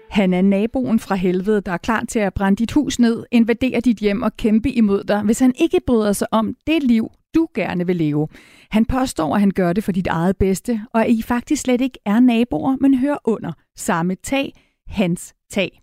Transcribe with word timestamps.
Han 0.10 0.34
er 0.34 0.42
naboen 0.42 0.99
fra 0.99 1.15
helvede, 1.15 1.62
der 1.62 1.71
er 1.71 1.78
klar 1.78 2.03
til 2.10 2.20
at 2.20 2.34
brænde 2.34 2.57
dit 2.57 2.71
hus 2.71 2.99
ned, 2.99 3.26
invadere 3.31 3.79
dit 3.79 3.97
hjem 3.97 4.22
og 4.22 4.38
kæmpe 4.38 4.72
imod 4.72 5.03
dig, 5.03 5.22
hvis 5.22 5.40
han 5.40 5.53
ikke 5.60 5.79
bryder 5.88 6.13
sig 6.13 6.28
om 6.31 6.56
det 6.67 6.83
liv, 6.83 7.12
du 7.35 7.47
gerne 7.56 7.88
vil 7.88 7.96
leve. 7.96 8.28
Han 8.69 8.85
påstår, 8.85 9.35
at 9.35 9.40
han 9.40 9.51
gør 9.51 9.74
det 9.74 9.83
for 9.83 9.92
dit 9.92 10.08
eget 10.08 10.38
bedste, 10.38 10.81
og 10.94 11.06
at 11.06 11.12
I 11.12 11.22
faktisk 11.22 11.62
slet 11.62 11.81
ikke 11.81 11.99
er 12.06 12.19
naboer, 12.19 12.78
men 12.81 12.97
hører 12.97 13.17
under 13.24 13.51
samme 13.76 14.15
tag, 14.15 14.53
hans 14.88 15.33
tag. 15.51 15.81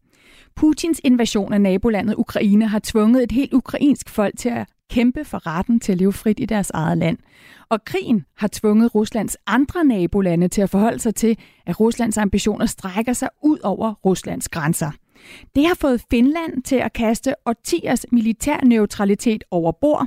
Putins 0.58 1.00
invasion 1.04 1.52
af 1.52 1.60
nabolandet 1.60 2.14
Ukraine 2.14 2.66
har 2.68 2.80
tvunget 2.84 3.22
et 3.22 3.32
helt 3.32 3.54
ukrainsk 3.54 4.08
folk 4.08 4.38
til 4.38 4.48
at 4.48 4.66
kæmpe 4.90 5.24
for 5.24 5.46
retten 5.46 5.80
til 5.80 5.92
at 5.92 5.98
leve 5.98 6.12
frit 6.12 6.40
i 6.40 6.44
deres 6.44 6.70
eget 6.70 6.98
land. 6.98 7.18
Og 7.68 7.84
krigen 7.84 8.24
har 8.36 8.48
tvunget 8.52 8.94
Ruslands 8.94 9.36
andre 9.46 9.84
nabolande 9.84 10.48
til 10.48 10.62
at 10.62 10.70
forholde 10.70 10.98
sig 10.98 11.14
til, 11.14 11.38
at 11.66 11.80
Ruslands 11.80 12.18
ambitioner 12.18 12.66
strækker 12.66 13.12
sig 13.12 13.28
ud 13.42 13.58
over 13.62 13.94
Ruslands 14.04 14.48
grænser. 14.48 14.90
Det 15.54 15.66
har 15.66 15.74
fået 15.74 16.04
Finland 16.10 16.62
til 16.62 16.76
at 16.76 16.92
kaste 16.92 17.34
årtiers 17.46 18.06
militær 18.12 18.64
neutralitet 18.64 19.44
over 19.50 19.72
bord. 19.72 20.06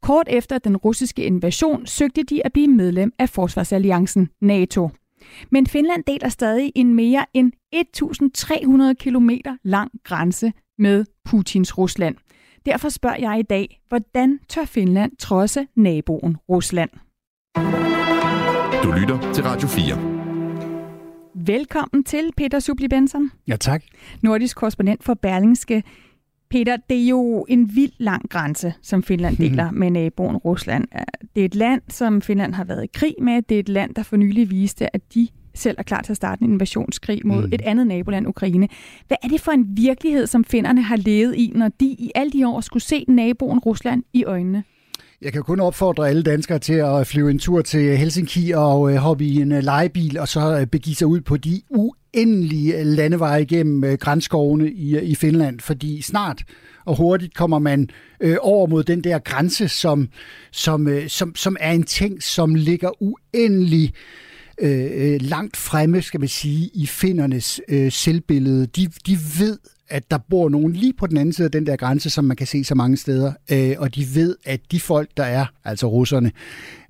Kort 0.00 0.26
efter 0.30 0.58
den 0.58 0.76
russiske 0.76 1.24
invasion 1.24 1.86
søgte 1.86 2.22
de 2.22 2.46
at 2.46 2.52
blive 2.52 2.68
medlem 2.68 3.12
af 3.18 3.28
Forsvarsalliancen 3.28 4.28
NATO. 4.40 4.90
Men 5.50 5.66
Finland 5.66 6.04
deler 6.04 6.28
stadig 6.28 6.72
en 6.74 6.94
mere 6.94 7.26
end 7.34 7.52
1.300 7.74 8.92
km 8.92 9.30
lang 9.62 9.90
grænse 10.04 10.52
med 10.78 11.04
Putins 11.24 11.78
Rusland. 11.78 12.16
Derfor 12.66 12.88
spørger 12.88 13.16
jeg 13.18 13.38
i 13.38 13.42
dag, 13.42 13.80
hvordan 13.88 14.40
tør 14.48 14.64
Finland 14.64 15.12
trodse 15.16 15.66
naboen 15.76 16.36
Rusland? 16.48 16.90
Du 18.82 18.92
lytter 18.92 19.32
til 19.32 19.44
Radio 19.44 19.68
4. 19.68 20.12
Velkommen 21.34 22.04
til 22.04 22.30
Peter 22.36 22.58
Subli 22.58 22.88
Benson. 22.88 23.30
Ja, 23.48 23.56
tak. 23.56 23.82
Nordisk 24.22 24.56
korrespondent 24.56 25.04
for 25.04 25.14
Berlingske. 25.14 25.82
Peter, 26.52 26.76
det 26.90 27.02
er 27.02 27.08
jo 27.08 27.46
en 27.48 27.76
vild 27.76 27.92
lang 27.98 28.30
grænse, 28.30 28.74
som 28.82 29.02
Finland 29.02 29.36
deler 29.44 29.70
med 29.70 29.90
naboen 29.90 30.36
Rusland. 30.36 30.88
Det 31.34 31.40
er 31.40 31.44
et 31.44 31.54
land, 31.54 31.82
som 31.88 32.22
Finland 32.22 32.54
har 32.54 32.64
været 32.64 32.84
i 32.84 32.90
krig 32.94 33.14
med. 33.22 33.42
Det 33.42 33.54
er 33.54 33.60
et 33.60 33.68
land, 33.68 33.94
der 33.94 34.02
for 34.02 34.16
nylig 34.16 34.50
viste, 34.50 34.96
at 34.96 35.14
de 35.14 35.28
selv 35.54 35.76
er 35.78 35.82
klar 35.82 36.02
til 36.02 36.12
at 36.12 36.16
starte 36.16 36.42
en 36.42 36.52
invasionskrig 36.52 37.20
mod 37.24 37.46
mm. 37.46 37.52
et 37.52 37.60
andet 37.60 37.86
naboland, 37.86 38.26
Ukraine. 38.26 38.68
Hvad 39.08 39.16
er 39.22 39.28
det 39.28 39.40
for 39.40 39.52
en 39.52 39.66
virkelighed, 39.76 40.26
som 40.26 40.44
finderne 40.44 40.82
har 40.82 40.96
levet 40.96 41.36
i, 41.36 41.52
når 41.54 41.68
de 41.68 41.86
i 41.86 42.10
alle 42.14 42.32
de 42.32 42.48
år 42.48 42.60
skulle 42.60 42.82
se 42.82 43.04
naboen 43.08 43.58
Rusland 43.58 44.02
i 44.12 44.24
øjnene? 44.24 44.64
Jeg 45.22 45.32
kan 45.32 45.42
kun 45.42 45.60
opfordre 45.60 46.08
alle 46.08 46.22
danskere 46.22 46.58
til 46.58 46.72
at 46.72 47.06
flyve 47.06 47.30
en 47.30 47.38
tur 47.38 47.62
til 47.62 47.96
Helsinki 47.96 48.50
og 48.50 48.92
øh, 48.92 48.96
hoppe 48.96 49.24
i 49.24 49.36
en 49.36 49.48
lejebil 49.48 49.64
legebil, 49.64 50.18
og 50.18 50.28
så 50.28 50.58
øh, 50.58 50.66
begive 50.66 50.96
sig 50.96 51.06
ud 51.06 51.20
på 51.20 51.36
de 51.36 51.62
uendelige 51.70 52.84
landeveje 52.84 53.44
gennem 53.44 53.98
grænskovene 53.98 54.70
i, 54.70 54.98
i 54.98 55.14
Finland, 55.14 55.60
fordi 55.60 56.02
snart 56.02 56.42
og 56.84 56.96
hurtigt 56.96 57.34
kommer 57.34 57.58
man 57.58 57.88
øh, 58.20 58.36
over 58.40 58.66
mod 58.66 58.84
den 58.84 59.04
der 59.04 59.18
grænse, 59.18 59.68
som, 59.68 60.08
som, 60.52 60.88
øh, 60.88 61.08
som, 61.08 61.36
som 61.36 61.56
er 61.60 61.72
en 61.72 61.82
ting, 61.82 62.22
som 62.22 62.54
ligger 62.54 63.02
uendelig 63.02 63.92
øh, 64.60 65.20
langt 65.20 65.56
fremme, 65.56 66.02
skal 66.02 66.20
man 66.20 66.28
sige, 66.28 66.70
i 66.74 66.86
findernes 66.86 67.60
øh, 67.68 67.92
selvbillede. 67.92 68.66
De, 68.66 68.86
de 69.06 69.18
ved, 69.38 69.58
at 69.92 70.10
der 70.10 70.18
bor 70.18 70.48
nogen 70.48 70.72
lige 70.72 70.92
på 70.92 71.06
den 71.06 71.16
anden 71.16 71.32
side 71.32 71.44
af 71.44 71.52
den 71.52 71.66
der 71.66 71.76
grænse, 71.76 72.10
som 72.10 72.24
man 72.24 72.36
kan 72.36 72.46
se 72.46 72.64
så 72.64 72.74
mange 72.74 72.96
steder, 72.96 73.32
øh, 73.52 73.74
og 73.78 73.94
de 73.94 74.06
ved, 74.14 74.36
at 74.44 74.60
de 74.70 74.80
folk, 74.80 75.10
der 75.16 75.24
er, 75.24 75.46
altså 75.64 75.86
russerne, 75.86 76.32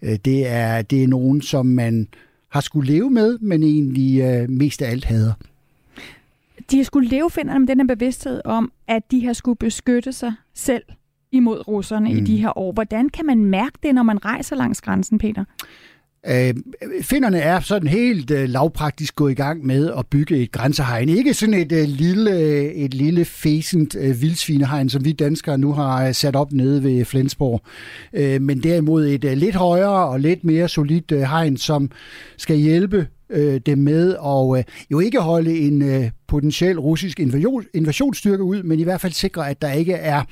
øh, 0.03 0.19
det, 0.25 0.47
er, 0.47 0.83
det 0.83 1.03
er 1.03 1.09
nogen, 1.09 1.43
som 1.43 1.67
man 1.67 2.09
har 2.49 2.61
skulle 2.61 2.93
leve 2.93 3.11
med, 3.11 3.39
men 3.39 3.63
egentlig 3.63 4.21
øh, 4.21 4.51
mest 4.51 4.83
af 4.83 4.91
alt 4.91 5.05
hader. 5.05 5.33
De 6.71 6.77
har 6.77 6.85
skulle 6.85 7.09
leve, 7.09 7.31
finder 7.31 7.59
med 7.59 7.69
den 7.69 7.81
her 7.81 7.87
bevidsthed 7.87 8.41
om, 8.45 8.73
at 8.89 9.11
de 9.11 9.27
har 9.27 9.33
skulle 9.33 9.57
beskytte 9.57 10.13
sig 10.13 10.33
selv 10.55 10.83
imod 11.33 11.69
russerne 11.69 12.13
mm. 12.13 12.17
i 12.17 12.21
de 12.21 12.37
her 12.37 12.59
år. 12.59 12.73
Hvordan 12.73 13.09
kan 13.09 13.27
man 13.27 13.45
mærke 13.45 13.79
det, 13.83 13.95
når 13.95 14.03
man 14.03 14.25
rejser 14.25 14.57
langs 14.57 14.81
grænsen, 14.81 15.19
Peter? 15.19 15.45
Øh, 16.29 16.55
finderne 17.03 17.39
er 17.39 17.61
sådan 17.61 17.89
helt 17.89 18.31
øh, 18.31 18.49
lavpraktisk 18.49 19.17
gået 19.17 19.31
i 19.33 19.35
gang 19.35 19.67
med 19.67 19.93
at 19.99 20.07
bygge 20.07 20.37
et 20.37 20.53
grænsehegn. 20.53 21.09
Ikke 21.09 21.35
sådan 21.35 21.55
et 21.55 21.73
øh, 21.73 21.89
lille, 21.89 22.31
øh, 22.31 22.65
et 22.65 22.95
lille 22.95 23.25
fæsent 23.25 23.97
øh, 24.01 24.23
vildsvinehegn, 24.23 24.89
som 24.89 25.05
vi 25.05 25.13
danskere 25.13 25.59
nu 25.59 25.73
har 25.73 26.07
øh, 26.07 26.15
sat 26.15 26.37
op 26.37 26.53
nede 26.53 26.85
ved 26.85 27.05
Flensborg. 27.05 27.61
Øh, 28.13 28.43
men 28.43 28.63
derimod 28.63 29.07
et 29.07 29.25
øh, 29.25 29.33
lidt 29.33 29.55
højere 29.55 30.09
og 30.09 30.21
lidt 30.21 30.45
mere 30.45 30.69
solidt 30.69 31.13
øh, 31.13 31.21
hegn, 31.21 31.57
som 31.57 31.91
skal 32.37 32.57
hjælpe 32.57 33.07
øh, 33.31 33.61
dem 33.67 33.79
med 33.79 34.15
at 34.15 34.59
øh, 34.59 34.65
jo 34.91 35.01
ikke 35.01 35.21
holde 35.21 35.59
en 35.59 35.83
øh, 35.83 36.11
potentiel 36.29 36.81
russisk 36.81 37.21
invasion, 37.21 37.65
invasionsstyrke 37.75 38.43
ud, 38.43 38.63
men 38.63 38.81
i 38.81 38.83
hvert 38.83 39.01
fald 39.01 39.13
sikre, 39.13 39.51
at 39.51 39.63
der 39.63 39.73
ikke 39.73 39.93
er 39.93 40.23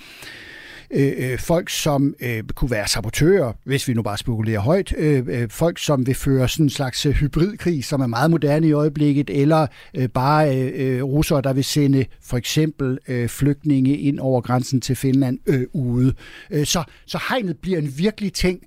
Øh, 0.90 1.12
øh, 1.18 1.38
folk, 1.38 1.68
som 1.68 2.14
øh, 2.20 2.42
kunne 2.54 2.70
være 2.70 2.88
sabotører, 2.88 3.52
hvis 3.64 3.88
vi 3.88 3.94
nu 3.94 4.02
bare 4.02 4.18
spekulerer 4.18 4.60
højt, 4.60 4.94
øh, 4.98 5.24
øh 5.28 5.48
folk, 5.50 5.78
som 5.78 6.06
vil 6.06 6.14
føre 6.14 6.48
sådan 6.48 6.66
en 6.66 6.70
slags 6.70 7.06
øh, 7.06 7.12
hybridkrig, 7.12 7.84
som 7.84 8.00
er 8.00 8.06
meget 8.06 8.30
moderne 8.30 8.68
i 8.68 8.72
øjeblikket, 8.72 9.30
eller 9.30 9.66
øh, 9.96 10.08
bare 10.08 10.56
øh, 10.56 10.72
øh, 10.74 11.02
russere, 11.02 11.40
der 11.42 11.52
vil 11.52 11.64
sende 11.64 12.04
for 12.22 12.36
eksempel 12.36 12.98
øh, 13.08 13.28
flygtninge 13.28 13.98
ind 13.98 14.18
over 14.18 14.40
grænsen 14.40 14.80
til 14.80 14.96
Finland 14.96 15.38
øh, 15.46 15.66
ude. 15.72 16.14
Øh, 16.50 16.66
så, 16.66 16.84
så 17.06 17.20
hegnet 17.28 17.56
bliver 17.56 17.78
en 17.78 17.92
virkelig 17.98 18.32
ting, 18.32 18.60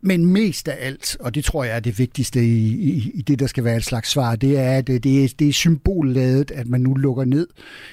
men 0.00 0.26
mest 0.26 0.68
af 0.68 0.86
alt, 0.86 1.16
og 1.20 1.34
det 1.34 1.44
tror 1.44 1.64
jeg 1.64 1.76
er 1.76 1.80
det 1.80 1.98
vigtigste 1.98 2.44
i, 2.44 2.66
i, 2.68 3.10
i 3.14 3.22
det, 3.22 3.38
der 3.38 3.46
skal 3.46 3.64
være 3.64 3.76
et 3.76 3.84
slags 3.84 4.10
svar, 4.10 4.36
det 4.36 4.58
er, 4.58 4.78
at 4.78 4.86
det 4.86 5.24
er, 5.24 5.34
det 5.38 5.48
er 5.48 5.52
symbolladet, 5.52 6.50
at 6.50 6.68
man 6.68 6.80
nu 6.80 6.94
lukker 6.94 7.24
ned 7.24 7.46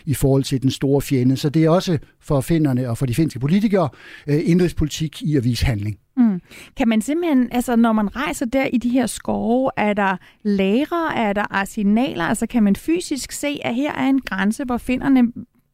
i 0.05 0.13
forhold 0.13 0.43
til 0.43 0.61
den 0.61 0.71
store 0.71 1.01
fjende. 1.01 1.37
Så 1.37 1.49
det 1.49 1.63
er 1.63 1.69
også 1.69 1.97
for 2.21 2.41
finderne 2.41 2.89
og 2.89 2.97
for 2.97 3.05
de 3.05 3.15
finske 3.15 3.39
politikere 3.39 3.89
øh, 4.27 4.41
indrigspolitik 4.43 5.21
i 5.21 5.35
at 5.35 5.43
vise 5.43 5.65
handling. 5.65 5.97
Mm. 6.17 6.41
Kan 6.77 6.87
man 6.87 7.01
simpelthen, 7.01 7.47
altså 7.51 7.75
når 7.75 7.93
man 7.93 8.15
rejser 8.15 8.45
der 8.45 8.65
i 8.65 8.77
de 8.77 8.89
her 8.89 9.05
skove, 9.05 9.71
er 9.77 9.93
der 9.93 10.17
lagre, 10.43 11.15
er 11.15 11.33
der 11.33 11.45
arsenaler, 11.55 12.23
altså 12.23 12.47
kan 12.47 12.63
man 12.63 12.75
fysisk 12.75 13.31
se, 13.31 13.59
at 13.63 13.75
her 13.75 13.93
er 13.93 14.09
en 14.09 14.21
grænse, 14.21 14.63
hvor 14.63 14.77
finderne 14.77 15.23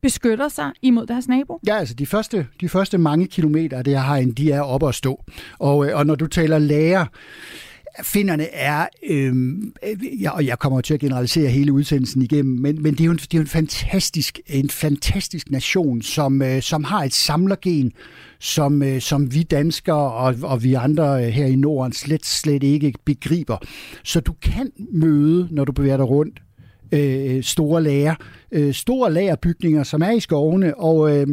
beskytter 0.01 0.47
sig 0.47 0.71
imod 0.81 1.07
deres 1.07 1.27
nabo? 1.27 1.59
Ja, 1.67 1.77
altså 1.77 1.93
de 1.93 2.05
første, 2.05 2.47
de 2.61 2.69
første 2.69 2.97
mange 2.97 3.27
kilometer 3.27 3.77
af 3.77 3.83
det 3.83 3.93
her 3.93 4.03
hegn, 4.03 4.31
de 4.31 4.51
er 4.51 4.61
oppe 4.61 4.87
at 4.87 4.95
stå. 4.95 5.23
Og, 5.59 5.87
øh, 5.87 5.97
og 5.97 6.05
når 6.05 6.15
du 6.15 6.27
taler 6.27 6.59
lager, 6.59 7.05
Finderne 8.03 8.53
er, 8.53 8.87
øhm, 9.09 9.73
øh, 9.83 10.21
ja, 10.23 10.31
og 10.31 10.45
jeg 10.45 10.59
kommer 10.59 10.81
til 10.81 10.93
at 10.93 10.99
generalisere 10.99 11.49
hele 11.49 11.73
udsendelsen 11.73 12.21
igennem, 12.21 12.59
men, 12.59 12.83
men 12.83 12.93
det 12.93 13.01
er 13.01 13.05
jo 13.05 13.11
en, 13.11 13.17
det 13.17 13.33
er 13.33 13.37
jo 13.37 13.41
en, 13.41 13.47
fantastisk, 13.47 14.39
en 14.47 14.69
fantastisk 14.69 15.51
nation, 15.51 16.01
som, 16.01 16.41
øh, 16.41 16.61
som 16.61 16.83
har 16.83 17.03
et 17.03 17.13
samlergen, 17.13 17.91
som, 18.39 18.83
øh, 18.83 19.01
som 19.01 19.33
vi 19.33 19.43
danskere 19.43 20.11
og, 20.11 20.35
og 20.43 20.63
vi 20.63 20.73
andre 20.73 21.25
øh, 21.25 21.29
her 21.29 21.45
i 21.45 21.55
Norden 21.55 21.93
slet, 21.93 22.25
slet 22.25 22.63
ikke 22.63 22.93
begriber. 23.05 23.57
Så 24.03 24.19
du 24.19 24.33
kan 24.41 24.71
møde, 24.93 25.47
når 25.51 25.65
du 25.65 25.71
bevæger 25.71 25.97
dig 25.97 26.09
rundt, 26.09 26.41
øh, 26.91 27.43
store 27.43 27.83
lager, 27.83 28.15
øh, 28.51 28.73
store 28.73 29.13
lagerbygninger, 29.13 29.83
som 29.83 30.01
er 30.01 30.11
i 30.11 30.19
skovene, 30.19 30.77
og 30.77 31.17
øh, 31.17 31.27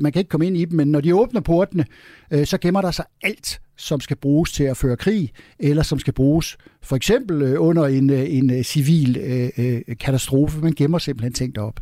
man 0.00 0.12
kan 0.12 0.20
ikke 0.20 0.28
komme 0.28 0.46
ind 0.46 0.56
i 0.56 0.64
dem, 0.64 0.76
men 0.76 0.88
når 0.88 1.00
de 1.00 1.14
åbner 1.14 1.40
portene, 1.40 1.84
øh, 2.30 2.46
så 2.46 2.58
gemmer 2.58 2.80
der 2.80 2.90
sig 2.90 3.04
alt, 3.22 3.60
som 3.76 4.00
skal 4.00 4.16
bruges 4.16 4.52
til 4.52 4.64
at 4.64 4.76
føre 4.76 4.96
krig, 4.96 5.30
eller 5.58 5.82
som 5.82 5.98
skal 5.98 6.12
bruges 6.12 6.56
for 6.82 6.96
eksempel 6.96 7.42
øh, 7.42 7.62
under 7.62 7.86
en, 7.86 8.10
øh, 8.10 8.34
en 8.34 8.50
øh, 8.50 8.62
civil 8.62 9.16
øh, 9.18 9.50
øh, 9.58 9.96
katastrofe. 10.00 10.60
Man 10.60 10.72
gemmer 10.72 10.98
simpelthen 10.98 11.32
ting 11.32 11.58
op. 11.58 11.80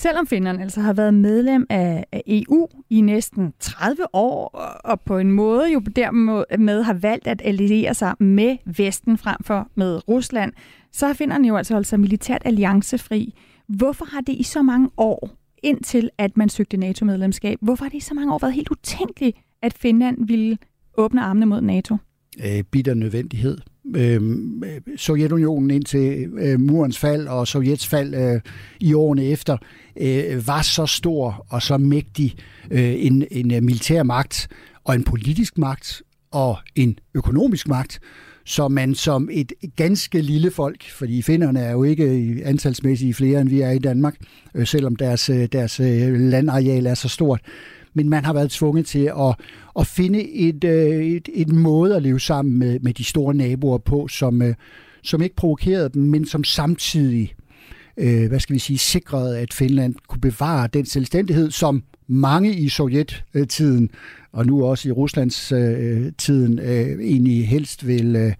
Selvom 0.00 0.26
Finland 0.26 0.60
altså 0.60 0.80
har 0.80 0.92
været 0.92 1.14
medlem 1.14 1.66
af, 1.70 2.04
EU 2.26 2.68
i 2.90 3.00
næsten 3.00 3.52
30 3.60 4.14
år, 4.14 4.48
og 4.84 5.00
på 5.00 5.18
en 5.18 5.30
måde 5.32 5.72
jo 5.72 5.80
dermed 5.96 6.82
har 6.82 6.94
valgt 6.94 7.26
at 7.26 7.42
alliere 7.44 7.94
sig 7.94 8.14
med 8.20 8.56
Vesten 8.76 9.18
frem 9.18 9.36
for 9.44 9.68
med 9.74 10.08
Rusland, 10.08 10.52
så 10.92 11.06
har 11.06 11.14
Finland 11.14 11.46
jo 11.46 11.56
altså 11.56 11.74
holdt 11.74 11.86
sig 11.86 12.00
militært 12.00 12.42
alliancefri. 12.44 13.34
Hvorfor 13.68 14.04
har 14.04 14.20
det 14.20 14.32
i 14.32 14.42
så 14.42 14.62
mange 14.62 14.90
år, 14.96 15.30
indtil 15.62 16.10
at 16.18 16.36
man 16.36 16.48
søgte 16.48 16.76
NATO-medlemskab, 16.76 17.58
hvorfor 17.60 17.84
har 17.84 17.90
det 17.90 17.98
i 17.98 18.00
så 18.00 18.14
mange 18.14 18.34
år 18.34 18.38
været 18.38 18.54
helt 18.54 18.70
utænkeligt, 18.70 19.36
at 19.62 19.72
Finland 19.72 20.26
ville 20.26 20.58
åbne 20.96 21.22
armene 21.22 21.46
mod 21.46 21.60
NATO? 21.60 21.96
Øh, 22.44 22.62
bitter 22.62 22.94
nødvendighed. 22.94 23.58
Øh, 23.96 24.20
Sovjetunionen 24.96 25.70
indtil 25.70 26.28
øh, 26.38 26.60
murens 26.60 26.98
fald 26.98 27.26
og 27.26 27.48
Sovjets 27.48 27.86
fald 27.86 28.14
øh, 28.14 28.40
i 28.80 28.94
årene 28.94 29.24
efter 29.24 29.56
øh, 30.00 30.46
var 30.46 30.62
så 30.62 30.86
stor 30.86 31.46
og 31.48 31.62
så 31.62 31.78
mægtig 31.78 32.36
øh, 32.70 32.94
en, 33.06 33.24
en 33.30 33.54
øh, 33.54 33.62
militær 33.62 34.02
magt 34.02 34.48
og 34.84 34.94
en 34.94 35.04
politisk 35.04 35.58
magt 35.58 36.02
og 36.30 36.58
en 36.74 36.98
økonomisk 37.14 37.68
magt, 37.68 38.00
så 38.44 38.68
man 38.68 38.94
som 38.94 39.28
et 39.32 39.52
ganske 39.76 40.22
lille 40.22 40.50
folk, 40.50 40.90
fordi 40.90 41.22
finnerne 41.22 41.60
er 41.60 41.70
jo 41.70 41.82
ikke 41.82 42.36
antalsmæssigt 42.44 43.16
flere, 43.16 43.40
end 43.40 43.48
vi 43.48 43.60
er 43.60 43.70
i 43.70 43.78
Danmark, 43.78 44.16
øh, 44.54 44.66
selvom 44.66 44.96
deres, 44.96 45.30
øh, 45.30 45.48
deres 45.52 45.80
øh, 45.80 46.12
landareal 46.12 46.86
er 46.86 46.94
så 46.94 47.08
stort, 47.08 47.40
men 47.94 48.08
man 48.08 48.24
har 48.24 48.32
været 48.32 48.50
tvunget 48.50 48.86
til 48.86 49.12
at, 49.18 49.34
at 49.78 49.86
finde 49.86 50.30
et, 50.30 50.64
øh, 50.64 51.04
et, 51.06 51.28
et 51.34 51.48
måde 51.48 51.96
at 51.96 52.02
leve 52.02 52.20
sammen 52.20 52.58
med, 52.58 52.80
med 52.80 52.94
de 52.94 53.04
store 53.04 53.34
naboer 53.34 53.78
på, 53.78 54.08
som, 54.08 54.42
øh, 54.42 54.54
som 55.02 55.22
ikke 55.22 55.36
provokerede 55.36 55.88
dem, 55.88 56.02
men 56.02 56.26
som 56.26 56.44
samtidig 56.44 57.34
øh, 57.96 58.28
hvad 58.28 58.40
skal 58.40 58.54
vi 58.54 58.58
sige, 58.58 58.78
sikrede, 58.78 59.38
at 59.38 59.54
Finland 59.54 59.94
kunne 60.08 60.20
bevare 60.20 60.68
den 60.72 60.86
selvstændighed, 60.86 61.50
som 61.50 61.82
mange 62.06 62.54
i 62.54 62.68
sovjettiden, 62.68 63.90
og 64.32 64.46
nu 64.46 64.64
også 64.64 64.88
i 64.88 64.92
Ruslands 64.92 65.52
øh, 65.52 66.12
tiden, 66.18 66.58
øh, 66.58 67.00
egentlig 67.00 67.48
helst 67.48 67.86
vil, 67.86 68.16
øh, 68.16 68.32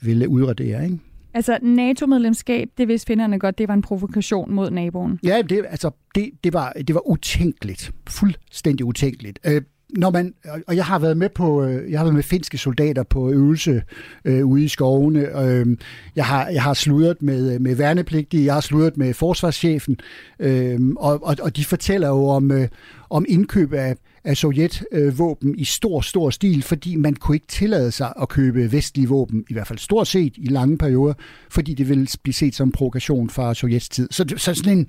vil 0.00 0.28
udradere. 0.28 0.84
Ikke? 0.84 0.98
Altså 1.36 1.58
NATO-medlemskab, 1.62 2.68
det 2.78 2.88
vidste 2.88 3.06
finderne 3.06 3.38
godt, 3.38 3.58
det 3.58 3.68
var 3.68 3.74
en 3.74 3.82
provokation 3.82 4.54
mod 4.54 4.70
naboen. 4.70 5.18
Ja, 5.24 5.42
det, 5.42 5.64
altså, 5.68 5.90
det, 6.14 6.30
det, 6.44 6.52
var, 6.52 6.72
det 6.72 6.94
var 6.94 7.08
utænkeligt. 7.08 7.92
Fuldstændig 8.08 8.86
utænkeligt. 8.86 9.38
Øh, 9.46 9.62
når 9.90 10.10
man, 10.10 10.34
og 10.66 10.76
jeg 10.76 10.84
har 10.84 10.98
været 10.98 11.16
med 11.16 11.28
på, 11.28 11.64
øh, 11.64 11.90
jeg 11.90 11.98
har 11.98 12.04
været 12.04 12.14
med 12.14 12.22
finske 12.22 12.58
soldater 12.58 13.02
på 13.02 13.30
øvelse 13.30 13.82
øh, 14.24 14.46
ude 14.46 14.64
i 14.64 14.68
skovene. 14.68 15.42
Øh, 15.42 15.76
jeg 16.16 16.24
har, 16.24 16.48
jeg 16.48 16.62
har 16.62 16.74
sludret 16.74 17.22
med, 17.22 17.54
øh, 17.54 17.60
med 17.60 17.74
værnepligtige, 17.74 18.44
jeg 18.44 18.54
har 18.54 18.60
sludret 18.60 18.96
med 18.96 19.14
forsvarschefen, 19.14 19.96
øh, 20.38 20.80
og, 20.96 21.24
og, 21.24 21.36
og 21.42 21.56
de 21.56 21.64
fortæller 21.64 22.08
jo 22.08 22.26
om, 22.26 22.50
øh, 22.50 22.68
om 23.10 23.24
indkøb 23.28 23.72
af, 23.72 23.96
af 24.26 24.36
sovjetvåben 24.36 25.50
øh, 25.50 25.54
i 25.58 25.64
stor, 25.64 26.00
stor 26.00 26.30
stil, 26.30 26.62
fordi 26.62 26.96
man 26.96 27.14
kunne 27.14 27.36
ikke 27.36 27.46
tillade 27.46 27.90
sig 27.90 28.12
at 28.22 28.28
købe 28.28 28.72
vestlige 28.72 29.08
våben, 29.08 29.44
i 29.48 29.52
hvert 29.52 29.66
fald 29.66 29.78
stort 29.78 30.08
set 30.08 30.32
i 30.36 30.46
lange 30.46 30.78
perioder, 30.78 31.14
fordi 31.50 31.74
det 31.74 31.88
ville 31.88 32.06
blive 32.22 32.34
set 32.34 32.54
som 32.54 32.72
provokation 32.72 33.30
fra 33.30 33.54
Sovjets 33.54 33.88
tid. 33.88 34.08
Så, 34.10 34.24
så 34.36 34.54
sådan 34.54 34.78
en, 34.78 34.86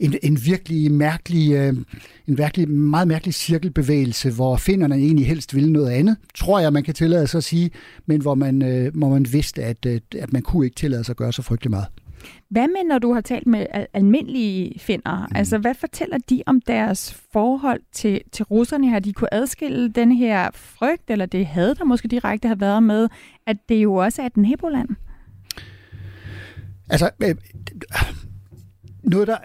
en, 0.00 0.14
en 0.22 0.38
virkelig 0.44 0.92
mærkelig, 0.92 1.52
øh, 1.52 1.74
en 2.28 2.38
virkelig 2.38 2.68
meget 2.68 3.08
mærkelig 3.08 3.34
cirkelbevægelse, 3.34 4.30
hvor 4.30 4.56
finnerne 4.56 4.94
egentlig 4.94 5.26
helst 5.26 5.54
ville 5.54 5.72
noget 5.72 5.90
andet, 5.90 6.16
tror 6.34 6.60
jeg, 6.60 6.72
man 6.72 6.82
kan 6.82 6.94
tillade 6.94 7.26
sig 7.26 7.38
at 7.38 7.44
sige, 7.44 7.70
men 8.06 8.20
hvor 8.20 8.34
man, 8.34 8.62
øh, 8.62 8.96
hvor 8.96 9.08
man 9.08 9.26
vidste, 9.32 9.62
at, 9.62 9.86
at 9.86 10.32
man 10.32 10.42
kunne 10.42 10.66
ikke 10.66 10.76
tillade 10.76 11.04
sig 11.04 11.12
at 11.12 11.16
gøre 11.16 11.32
så 11.32 11.42
frygtelig 11.42 11.70
meget. 11.70 11.86
Hvad 12.48 12.68
med, 12.68 12.88
når 12.88 12.98
du 12.98 13.12
har 13.12 13.20
talt 13.20 13.46
med 13.46 13.66
almindelige 13.92 14.78
finder? 14.78 15.26
Mm. 15.26 15.36
Altså, 15.36 15.58
hvad 15.58 15.74
fortæller 15.74 16.18
de 16.30 16.42
om 16.46 16.60
deres 16.60 17.14
forhold 17.32 17.80
til, 17.92 18.20
til 18.32 18.44
russerne? 18.44 18.90
Har 18.90 18.98
de 18.98 19.12
kunne 19.12 19.34
adskille 19.34 19.88
den 19.88 20.12
her 20.12 20.50
frygt, 20.54 21.10
eller 21.10 21.26
det 21.26 21.46
had, 21.46 21.74
der 21.74 21.84
måske 21.84 22.08
direkte 22.08 22.48
har 22.48 22.54
været 22.54 22.82
med, 22.82 23.08
at 23.46 23.56
det 23.68 23.74
jo 23.74 23.94
også 23.94 24.22
er 24.22 24.26
et 24.26 24.36
naboland? 24.36 24.88
Altså, 26.90 27.10
øh, 27.22 27.34
noget 29.02 29.28
der, 29.28 29.36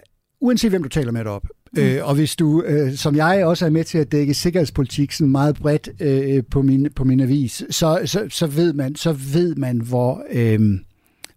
uanset 0.42 0.70
hvem 0.70 0.84
du 0.84 0.90
taler 0.90 1.12
med 1.12 1.26
op, 1.26 1.48
mm. 1.74 1.82
øh, 1.82 2.08
og 2.08 2.16
hvis 2.16 2.36
du, 2.36 2.64
øh, 2.64 2.94
som 2.94 3.16
jeg 3.16 3.46
også 3.46 3.66
er 3.66 3.70
med 3.70 3.84
til 3.84 3.98
at 3.98 4.12
dække 4.12 4.34
sikkerhedspolitik 4.34 5.12
sådan 5.12 5.32
meget 5.32 5.56
bredt 5.56 5.90
øh, 6.00 6.44
på, 6.52 6.62
min, 6.62 6.88
på 6.96 7.04
min 7.04 7.20
avis, 7.20 7.64
så, 7.70 8.02
så, 8.06 8.26
så, 8.30 8.48
ved 8.48 8.74
man, 8.74 8.96
så 8.96 9.14
ved 9.14 9.56
man, 9.56 9.82
hvor... 9.82 10.24
Øh, 10.32 10.60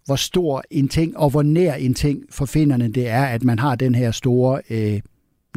hvor 0.09 0.15
stor 0.15 0.63
en 0.71 0.87
ting 0.87 1.17
og 1.17 1.29
hvor 1.29 1.41
nær 1.43 1.73
en 1.73 1.93
ting 1.93 2.23
for 2.31 2.45
finderne 2.45 2.91
det 2.91 3.07
er, 3.07 3.23
at 3.23 3.43
man 3.43 3.59
har 3.59 3.75
den 3.75 3.95
her 3.95 4.11
store 4.11 4.61
øh, 4.69 5.01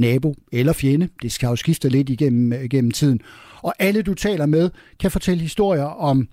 nabo 0.01 0.35
eller 0.53 0.73
fjende. 0.73 1.09
Det 1.23 1.33
skal 1.33 1.47
jo 1.47 1.57
skifte 1.57 1.89
lidt 1.89 2.11
igennem, 2.11 2.53
øh, 2.53 2.65
igennem 2.65 2.91
tiden. 2.91 3.21
Og 3.63 3.75
alle, 3.79 4.03
du 4.03 4.15
taler 4.15 4.47
med, 4.47 4.71
kan 5.01 5.11
fortælle 5.11 5.43
historier 5.43 5.85
om 5.85 6.29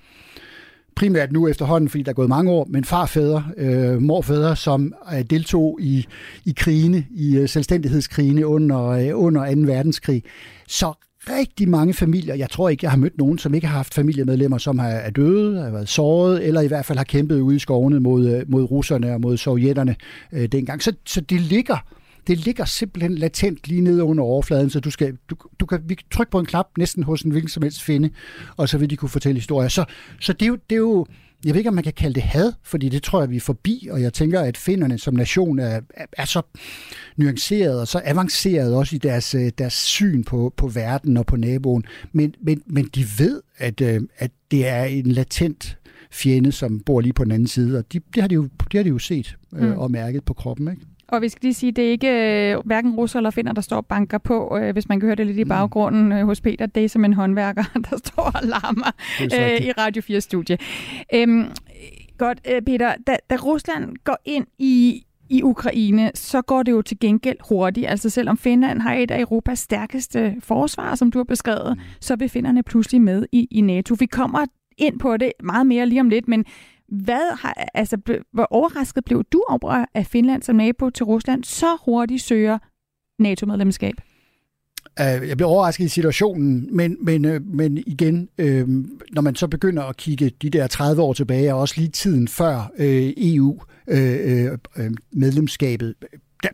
primært 0.95 1.31
nu 1.31 1.47
efterhånden, 1.47 1.89
fordi 1.89 2.03
der 2.03 2.09
er 2.09 2.13
gået 2.13 2.29
mange 2.29 2.51
år, 2.51 2.67
men 2.69 2.83
farfædre, 2.83 3.43
øh, 3.57 4.01
morfædre, 4.01 4.55
som 4.55 4.93
øh, 5.13 5.21
deltog 5.21 5.77
i, 5.81 6.07
i 6.45 6.53
krigene, 6.57 7.05
i 7.11 7.37
øh, 7.37 7.49
selvstændighedskrigene 7.49 8.47
under, 8.47 8.87
øh, 8.87 9.09
under 9.13 9.55
2. 9.55 9.61
verdenskrig. 9.61 10.23
Så 10.67 11.08
rigtig 11.29 11.69
mange 11.69 11.93
familier, 11.93 12.35
jeg 12.35 12.49
tror 12.49 12.69
ikke, 12.69 12.83
jeg 12.83 12.91
har 12.91 12.97
mødt 12.97 13.17
nogen, 13.17 13.37
som 13.37 13.53
ikke 13.53 13.67
har 13.67 13.77
haft 13.77 13.93
familiemedlemmer, 13.93 14.57
som 14.57 14.79
er 14.79 15.09
døde, 15.09 15.61
har 15.61 15.71
været 15.71 15.89
såret, 15.89 16.47
eller 16.47 16.61
i 16.61 16.67
hvert 16.67 16.85
fald 16.85 16.97
har 16.97 17.05
kæmpet 17.05 17.39
ude 17.39 17.55
i 17.55 17.59
skovene 17.59 17.99
mod, 17.99 18.29
øh, 18.29 18.51
mod 18.51 18.63
russerne 18.63 19.13
og 19.13 19.21
mod 19.21 19.37
sovjetterne 19.37 19.95
øh, 20.31 20.47
dengang. 20.47 20.83
Så, 20.83 20.93
så 21.05 21.21
det 21.21 21.41
ligger 21.41 21.77
det 22.27 22.37
ligger 22.37 22.65
simpelthen 22.65 23.15
latent 23.15 23.67
lige 23.67 23.81
nede 23.81 24.03
under 24.03 24.23
overfladen, 24.23 24.69
så 24.69 24.79
du, 24.79 24.91
skal, 24.91 25.17
du, 25.29 25.35
du 25.59 25.65
kan 25.65 25.81
vi 25.85 25.95
kan 25.95 26.05
trykke 26.11 26.31
på 26.31 26.39
en 26.39 26.45
knap 26.45 26.67
næsten 26.77 27.03
hos 27.03 27.21
en 27.21 27.31
hvilken 27.31 27.49
som 27.49 27.63
helst 27.63 27.83
finde, 27.83 28.09
og 28.57 28.69
så 28.69 28.77
vil 28.77 28.89
de 28.89 28.95
kunne 28.95 29.09
fortælle 29.09 29.39
historier. 29.39 29.69
Så, 29.69 29.85
så 30.19 30.33
det, 30.33 30.41
er 30.41 30.47
jo, 30.47 30.57
det 30.69 30.75
er 30.75 30.79
jo, 30.79 31.05
jeg 31.45 31.53
ved 31.53 31.59
ikke, 31.59 31.67
om 31.67 31.73
man 31.73 31.83
kan 31.83 31.93
kalde 31.93 32.15
det 32.15 32.23
had, 32.23 32.53
fordi 32.63 32.89
det 32.89 33.03
tror 33.03 33.19
jeg, 33.19 33.29
vi 33.29 33.35
er 33.35 33.41
forbi, 33.41 33.87
og 33.91 34.01
jeg 34.01 34.13
tænker, 34.13 34.41
at 34.41 34.57
finderne 34.57 34.97
som 34.97 35.13
nation 35.13 35.59
er, 35.59 35.81
er, 35.93 36.05
er 36.17 36.25
så 36.25 36.41
nuanceret 37.17 37.79
og 37.79 37.87
så 37.87 38.01
avanceret 38.05 38.75
også 38.75 38.95
i 38.95 38.99
deres, 38.99 39.35
øh, 39.35 39.51
deres 39.57 39.73
syn 39.73 40.23
på, 40.23 40.53
på 40.57 40.67
verden 40.67 41.17
og 41.17 41.25
på 41.25 41.35
naboen. 41.35 41.83
Men, 42.11 42.35
men, 42.41 42.61
men 42.65 42.85
de 42.95 43.05
ved, 43.17 43.41
at, 43.57 43.81
øh, 43.81 44.01
at 44.17 44.31
det 44.51 44.67
er 44.67 44.83
en 44.83 45.11
latent 45.11 45.77
fjende, 46.11 46.51
som 46.51 46.79
bor 46.79 47.01
lige 47.01 47.13
på 47.13 47.23
den 47.23 47.31
anden 47.31 47.47
side, 47.47 47.77
og 47.77 47.93
de, 47.93 47.99
det, 48.15 48.21
har 48.21 48.27
de 48.27 48.35
jo, 48.35 48.43
det 48.43 48.73
har 48.73 48.83
de 48.83 48.89
jo 48.89 48.99
set 48.99 49.37
øh, 49.55 49.71
mm. 49.71 49.77
og 49.77 49.91
mærket 49.91 50.23
på 50.23 50.33
kroppen. 50.33 50.67
Ikke? 50.67 50.81
Og 51.11 51.21
vi 51.21 51.29
skal 51.29 51.39
lige 51.41 51.53
sige, 51.53 51.71
det 51.71 51.87
er 51.87 51.91
ikke 51.91 52.51
øh, 52.51 52.57
hverken 52.65 52.95
russer 52.95 53.19
eller 53.19 53.29
finder, 53.29 53.53
der 53.53 53.61
står 53.61 53.77
og 53.77 53.85
banker 53.85 54.17
på, 54.17 54.57
øh, 54.61 54.73
hvis 54.73 54.89
man 54.89 54.99
kan 54.99 55.07
høre 55.07 55.15
det 55.15 55.25
lidt 55.25 55.37
i 55.37 55.43
mm. 55.43 55.49
baggrunden 55.49 56.11
øh, 56.11 56.25
hos 56.25 56.41
Peter. 56.41 56.65
Det 56.65 56.85
er 56.85 56.89
som 56.89 57.05
en 57.05 57.13
håndværker, 57.13 57.63
der 57.89 57.97
står 57.97 58.23
og 58.23 58.41
larmer 58.43 58.91
øh, 59.21 59.67
i 59.67 59.71
Radio 59.71 60.01
4 60.01 60.21
studie. 60.21 60.57
Øhm, 61.13 61.45
godt, 62.17 62.41
øh, 62.51 62.61
Peter. 62.61 62.93
Da, 63.07 63.17
da 63.29 63.35
Rusland 63.35 63.95
går 64.03 64.17
ind 64.25 64.45
i 64.59 65.03
i 65.31 65.43
Ukraine, 65.43 66.11
så 66.13 66.41
går 66.41 66.63
det 66.63 66.71
jo 66.71 66.81
til 66.81 66.99
gengæld 66.99 67.37
hurtigt. 67.49 67.87
Altså 67.87 68.09
selvom 68.09 68.37
Finland 68.37 68.81
har 68.81 68.93
et 68.93 69.11
af 69.11 69.19
Europas 69.19 69.59
stærkeste 69.59 70.35
forsvar, 70.39 70.95
som 70.95 71.11
du 71.11 71.19
har 71.19 71.23
beskrevet, 71.23 71.77
mm. 71.77 71.83
så 72.01 72.15
vil 72.15 72.29
finderne 72.29 72.63
pludselig 72.63 73.01
med 73.01 73.25
i, 73.31 73.47
i 73.51 73.61
NATO. 73.61 73.95
Vi 73.99 74.05
kommer 74.05 74.45
ind 74.77 74.99
på 74.99 75.17
det 75.17 75.31
meget 75.43 75.67
mere 75.67 75.85
lige 75.85 76.01
om 76.01 76.09
lidt, 76.09 76.27
men 76.27 76.45
hvad 76.91 77.37
har, 77.37 77.69
altså, 77.73 77.97
hvor 78.33 78.47
overrasket 78.51 79.05
blev 79.05 79.23
du 79.31 79.43
over, 79.49 79.85
at 79.93 80.07
Finland 80.07 80.43
som 80.43 80.55
nabo 80.55 80.89
til 80.89 81.05
Rusland 81.05 81.43
så 81.43 81.77
hurtigt 81.85 82.23
søger 82.23 82.57
NATO-medlemskab? 83.19 83.95
Øh, 84.99 85.27
jeg 85.27 85.37
blev 85.37 85.49
overrasket 85.49 85.85
i 85.85 85.89
situationen, 85.89 86.75
men, 86.75 86.97
men, 87.01 87.25
øh, 87.25 87.45
men 87.45 87.77
igen, 87.77 88.29
øh, 88.37 88.67
når 89.11 89.21
man 89.21 89.35
så 89.35 89.47
begynder 89.47 89.83
at 89.83 89.97
kigge 89.97 90.31
de 90.41 90.49
der 90.49 90.67
30 90.67 91.01
år 91.01 91.13
tilbage, 91.13 91.53
og 91.53 91.59
også 91.59 91.75
lige 91.77 91.89
tiden 91.89 92.27
før 92.27 92.71
øh, 92.77 93.13
EU-medlemskabet, 93.17 95.95
øh, 96.03 96.03
øh, 96.03 96.05
øh 96.45 96.51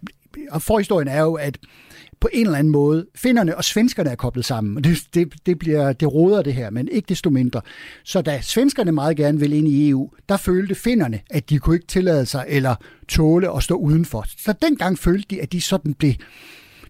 og 0.51 0.61
forhistorien 0.61 1.07
er 1.07 1.21
jo, 1.21 1.33
at 1.33 1.57
på 2.19 2.29
en 2.33 2.45
eller 2.45 2.60
anden 2.60 2.71
måde, 2.71 3.05
finnerne 3.15 3.57
og 3.57 3.63
svenskerne 3.63 4.10
er 4.10 4.15
koblet 4.15 4.45
sammen. 4.45 4.83
Det, 4.83 4.98
det, 5.13 5.33
det, 5.45 5.60
bliver, 5.60 5.93
det 5.93 6.13
råder 6.13 6.41
det 6.41 6.53
her, 6.53 6.69
men 6.69 6.88
ikke 6.91 7.05
desto 7.10 7.29
mindre. 7.29 7.62
Så 8.03 8.21
da 8.21 8.41
svenskerne 8.41 8.91
meget 8.91 9.17
gerne 9.17 9.39
vil 9.39 9.53
ind 9.53 9.67
i 9.67 9.89
EU, 9.89 10.10
der 10.29 10.38
følte 10.38 10.75
finnerne, 10.75 11.19
at 11.29 11.50
de 11.50 11.60
kunne 11.60 11.75
ikke 11.75 11.88
tillade 11.88 12.25
sig 12.25 12.45
eller 12.48 12.75
tåle 13.07 13.55
at 13.55 13.63
stå 13.63 13.75
udenfor. 13.75 14.25
Så 14.38 14.53
dengang 14.62 15.00
følte 15.00 15.27
de, 15.29 15.41
at 15.41 15.51
de 15.51 15.62
sådan 15.62 15.93
blev 15.93 16.13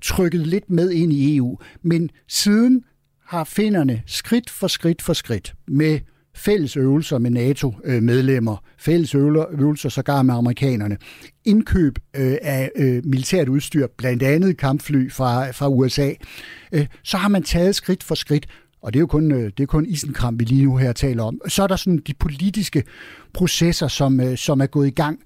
trykket 0.02 0.48
lidt 0.48 0.70
med 0.70 0.92
ind 0.92 1.14
i 1.14 1.38
EU. 1.38 1.58
Men 1.82 2.10
siden 2.28 2.84
har 3.26 3.44
finnerne 3.44 4.04
skridt 4.06 4.50
for 4.50 4.68
skridt 4.68 5.02
for 5.02 5.14
skridt 5.14 5.54
med 5.68 6.00
fælles 6.36 6.78
øvelser 6.78 7.18
med 7.18 7.32
NATO-medlemmer, 7.32 8.58
fælles 8.78 9.16
øvelser 9.16 9.90
sågar 9.90 10.22
med 10.22 10.34
amerikanerne, 10.34 10.98
indkøb 11.46 12.00
øh, 12.16 12.38
af 12.42 12.72
øh, 12.76 13.06
militært 13.06 13.50
udstyr, 13.50 13.88
blandt 13.98 14.24
andet 14.24 14.58
kampfly 14.58 15.12
fra, 15.12 15.52
fra 15.52 15.70
USA, 15.70 16.12
øh, 16.72 16.86
så 17.04 17.18
har 17.18 17.28
man 17.28 17.44
taget 17.44 17.76
skridt 17.76 18.04
for 18.04 18.16
skridt, 18.16 18.46
og 18.82 18.94
det 18.94 19.00
er 19.00 19.02
jo 19.02 19.08
kun, 19.08 19.32
øh, 19.32 19.52
det 19.58 19.60
er 19.60 19.66
kun 19.66 19.86
isenkram, 19.86 20.40
vi 20.40 20.44
lige 20.44 20.66
nu 20.66 20.78
her 20.78 20.94
taler 20.94 21.24
om. 21.24 21.42
Så 21.48 21.64
er 21.64 21.68
der 21.68 21.76
sådan 21.76 22.02
de 22.08 22.14
politiske 22.14 22.84
processer, 23.34 23.88
som, 23.88 24.20
øh, 24.20 24.38
som 24.38 24.62
er 24.62 24.66
gået 24.66 24.88
i 24.88 24.92
gang, 24.92 25.20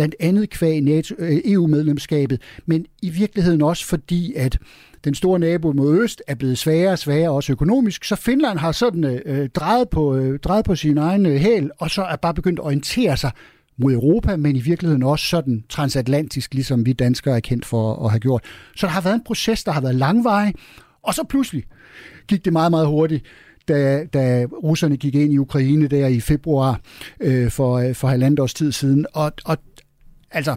blandt 0.00 0.14
andet 0.20 0.50
kvæg 0.50 1.04
øh, 1.18 1.40
EU-medlemskabet, 1.44 2.40
men 2.66 2.86
i 3.02 3.10
virkeligheden 3.10 3.62
også 3.62 3.86
fordi, 3.86 4.34
at 4.34 4.58
den 5.04 5.14
store 5.14 5.38
nabo 5.38 5.72
mod 5.72 5.98
øst 6.02 6.22
er 6.26 6.34
blevet 6.34 6.58
sværere 6.58 6.92
og 6.92 6.98
sværere, 6.98 7.30
også 7.30 7.52
økonomisk, 7.52 8.04
så 8.04 8.16
Finland 8.16 8.58
har 8.58 8.72
sådan 8.72 9.04
øh, 9.04 9.20
øh, 9.24 9.48
drejet, 9.48 9.88
på, 9.88 10.16
øh, 10.16 10.38
drejet 10.38 10.64
på 10.64 10.74
sin 10.74 10.98
egen 10.98 11.26
øh, 11.26 11.36
hæl, 11.36 11.70
og 11.78 11.90
så 11.90 12.02
er 12.02 12.16
bare 12.16 12.34
begyndt 12.34 12.58
at 12.58 12.64
orientere 12.64 13.16
sig 13.16 13.30
mod 13.76 13.92
Europa, 13.92 14.36
men 14.36 14.56
i 14.56 14.60
virkeligheden 14.60 15.02
også 15.02 15.26
sådan 15.26 15.64
transatlantisk, 15.68 16.54
ligesom 16.54 16.86
vi 16.86 16.92
danskere 16.92 17.36
er 17.36 17.40
kendt 17.40 17.66
for 17.66 18.04
at 18.04 18.10
have 18.10 18.20
gjort. 18.20 18.44
Så 18.76 18.86
der 18.86 18.92
har 18.92 19.00
været 19.00 19.14
en 19.14 19.24
proces, 19.24 19.64
der 19.64 19.72
har 19.72 19.80
været 19.80 19.94
langvarig, 19.94 20.54
og 21.02 21.14
så 21.14 21.24
pludselig 21.28 21.64
gik 22.28 22.44
det 22.44 22.52
meget, 22.52 22.70
meget 22.70 22.86
hurtigt, 22.86 23.24
da, 23.70 24.04
da 24.04 24.44
russerne 24.44 24.96
gik 24.96 25.14
ind 25.14 25.32
i 25.32 25.38
Ukraine 25.38 25.88
der 25.88 26.06
i 26.06 26.20
februar 26.20 26.80
øh, 27.20 27.50
for, 27.50 27.78
øh, 27.78 27.94
for 27.94 28.08
halvandet 28.08 28.40
års 28.40 28.54
tid 28.54 28.72
siden. 28.72 29.06
Og, 29.12 29.32
og 29.44 29.58
altså, 30.30 30.56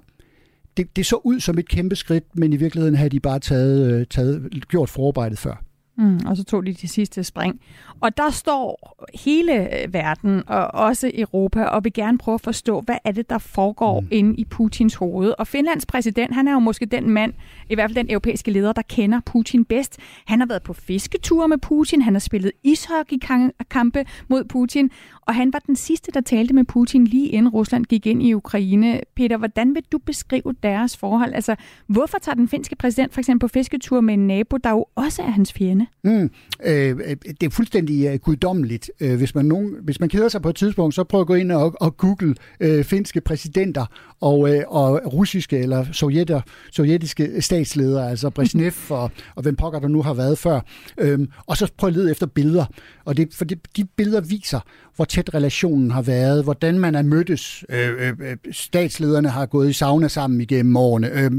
det, 0.77 0.95
det 0.95 1.05
så 1.05 1.15
ud 1.23 1.39
som 1.39 1.59
et 1.59 1.69
kæmpe 1.69 1.95
skridt, 1.95 2.23
men 2.33 2.53
i 2.53 2.57
virkeligheden 2.57 2.95
havde 2.95 3.09
de 3.09 3.19
bare 3.19 3.39
taget, 3.39 3.91
øh, 3.91 4.05
taget, 4.09 4.49
gjort 4.69 4.89
forarbejdet 4.89 5.39
før. 5.39 5.63
Mm, 5.95 6.19
og 6.25 6.37
så 6.37 6.43
tog 6.43 6.65
de 6.65 6.73
de 6.73 6.87
sidste 6.87 7.23
spring. 7.23 7.59
Og 7.99 8.17
der 8.17 8.29
står 8.29 8.95
hele 9.23 9.81
øh, 9.83 9.93
verden, 9.93 10.43
og 10.47 10.67
også 10.67 11.11
Europa, 11.13 11.63
og 11.63 11.83
vil 11.83 11.93
gerne 11.93 12.17
prøve 12.17 12.35
at 12.35 12.41
forstå, 12.41 12.81
hvad 12.81 12.97
er 13.03 13.11
det, 13.11 13.29
der 13.29 13.37
foregår 13.37 13.99
mm. 13.99 14.07
inde 14.11 14.35
i 14.35 14.45
Putins 14.45 14.95
hoved. 14.95 15.33
Og 15.37 15.47
Finlands 15.47 15.85
præsident, 15.85 16.33
han 16.33 16.47
er 16.47 16.51
jo 16.51 16.59
måske 16.59 16.85
den 16.85 17.09
mand, 17.09 17.33
i 17.69 17.75
hvert 17.75 17.89
fald 17.89 17.95
den 17.95 18.09
europæiske 18.09 18.51
leder, 18.51 18.73
der 18.73 18.81
kender 18.81 19.19
Putin 19.25 19.65
bedst. 19.65 19.97
Han 20.25 20.39
har 20.39 20.47
været 20.47 20.63
på 20.63 20.73
fisketure 20.73 21.47
med 21.47 21.57
Putin, 21.57 22.01
han 22.01 22.13
har 22.13 22.19
spillet 22.19 22.51
ishockeykampe 22.63 24.05
mod 24.27 24.43
Putin, 24.43 24.91
og 25.21 25.35
han 25.35 25.53
var 25.53 25.59
den 25.59 25.75
sidste, 25.75 26.11
der 26.11 26.21
talte 26.21 26.53
med 26.53 26.63
Putin 26.63 27.07
lige 27.07 27.27
inden 27.27 27.49
Rusland 27.49 27.85
gik 27.85 28.05
ind 28.05 28.23
i 28.23 28.33
Ukraine. 28.33 29.01
Peter, 29.15 29.37
hvordan 29.37 29.75
vil 29.75 29.83
du 29.91 29.97
beskrive 29.97 30.55
deres 30.63 30.97
forhold? 30.97 31.33
Altså, 31.33 31.55
hvorfor 31.87 32.17
tager 32.17 32.35
den 32.35 32.47
finske 32.47 32.75
præsident 32.75 33.13
for 33.13 33.21
eksempel 33.21 33.47
på 33.49 33.51
fisketur 33.53 34.01
med 34.01 34.13
en 34.13 34.27
nabo, 34.27 34.57
der 34.57 34.69
jo 34.69 34.85
også 34.95 35.21
er 35.21 35.29
hans 35.29 35.53
fjende? 35.53 35.82
Mm, 36.03 36.29
øh, 36.65 36.89
øh, 36.89 37.15
det 37.41 37.43
er 37.43 37.49
fuldstændig 37.49 38.13
uh, 38.13 38.19
guddommeligt. 38.19 38.91
Øh, 38.99 39.17
hvis, 39.17 39.35
man 39.35 39.45
nogen, 39.45 39.75
hvis 39.83 39.99
man 39.99 40.09
keder 40.09 40.29
sig 40.29 40.41
på 40.41 40.49
et 40.49 40.55
tidspunkt, 40.55 40.95
så 40.95 41.03
prøv 41.03 41.21
at 41.21 41.27
gå 41.27 41.33
ind 41.33 41.51
og, 41.51 41.73
og 41.81 41.97
google 41.97 42.35
øh, 42.59 42.83
finske 42.83 43.21
præsidenter 43.21 43.85
og, 44.21 44.55
øh, 44.55 44.63
og 44.67 45.13
russiske 45.13 45.57
eller 45.57 45.85
sovjetter, 45.91 46.41
sovjetiske 46.71 47.41
statsledere, 47.41 48.09
altså 48.09 48.29
Brezhnev 48.29 48.73
og, 48.89 49.11
og 49.35 49.43
hvem 49.43 49.55
pokker 49.55 49.79
der 49.79 49.87
nu 49.87 50.01
har 50.01 50.13
været 50.13 50.37
før. 50.37 50.59
Øh, 50.97 51.19
og 51.47 51.57
så 51.57 51.71
prøv 51.77 51.87
at 51.87 51.93
lede 51.93 52.11
efter 52.11 52.25
billeder. 52.25 52.65
Og 53.05 53.17
det, 53.17 53.33
for 53.33 53.45
det, 53.45 53.59
de 53.77 53.85
billeder 53.85 54.21
viser, 54.21 54.59
hvor 54.95 55.05
tæt 55.05 55.33
relationen 55.33 55.91
har 55.91 56.01
været, 56.01 56.43
hvordan 56.43 56.79
man 56.79 56.95
er 56.95 57.01
mødtes. 57.01 57.65
Øh, 57.69 57.89
øh, 57.99 58.13
øh 58.19 58.37
statslederne 58.51 59.29
har 59.29 59.45
gået 59.45 59.69
i 59.69 59.73
sauna 59.73 60.07
sammen 60.07 60.41
igennem 60.41 60.77
årene. 60.77 61.09
Øh, 61.13 61.31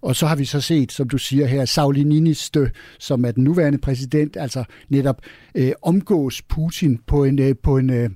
og 0.00 0.16
så 0.16 0.26
har 0.26 0.36
vi 0.36 0.44
så 0.44 0.60
set, 0.60 0.92
som 0.92 1.08
du 1.08 1.18
siger 1.18 1.46
her, 1.46 1.64
Sauli 1.64 2.04
Niinistö, 2.04 2.70
som 2.98 3.24
er 3.24 3.30
den 3.30 3.44
nuværende 3.44 3.78
præsident, 3.78 4.36
altså 4.36 4.64
netop 4.88 5.20
øh, 5.54 5.72
omgås 5.82 6.42
Putin 6.42 6.98
på 7.06 7.24
en, 7.24 7.38
øh, 7.38 7.54
på 7.62 7.78
en 7.78 7.90
øh, 7.90 8.10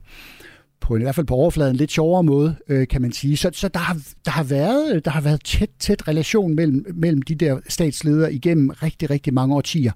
på 0.80 0.94
en, 0.94 1.02
i 1.02 1.04
hvert 1.04 1.14
fald 1.14 1.26
på 1.26 1.34
overfladen 1.34 1.76
lidt 1.76 1.92
sjovere 1.92 2.22
måde, 2.22 2.56
øh, 2.68 2.88
kan 2.88 3.02
man 3.02 3.12
sige. 3.12 3.36
Så, 3.36 3.50
så 3.52 3.68
der, 3.68 3.80
har, 3.80 3.98
der, 4.24 4.30
har 4.30 4.44
været, 4.44 4.94
øh, 4.94 5.02
der 5.04 5.10
har 5.10 5.20
været 5.20 5.44
tæt, 5.44 5.70
tæt 5.78 6.08
relation 6.08 6.54
mellem, 6.54 6.86
mellem 6.94 7.22
de 7.22 7.34
der 7.34 7.58
statsledere 7.68 8.32
igennem 8.32 8.70
rigtig, 8.70 9.10
rigtig 9.10 9.34
mange 9.34 9.54
årtier. 9.54 9.92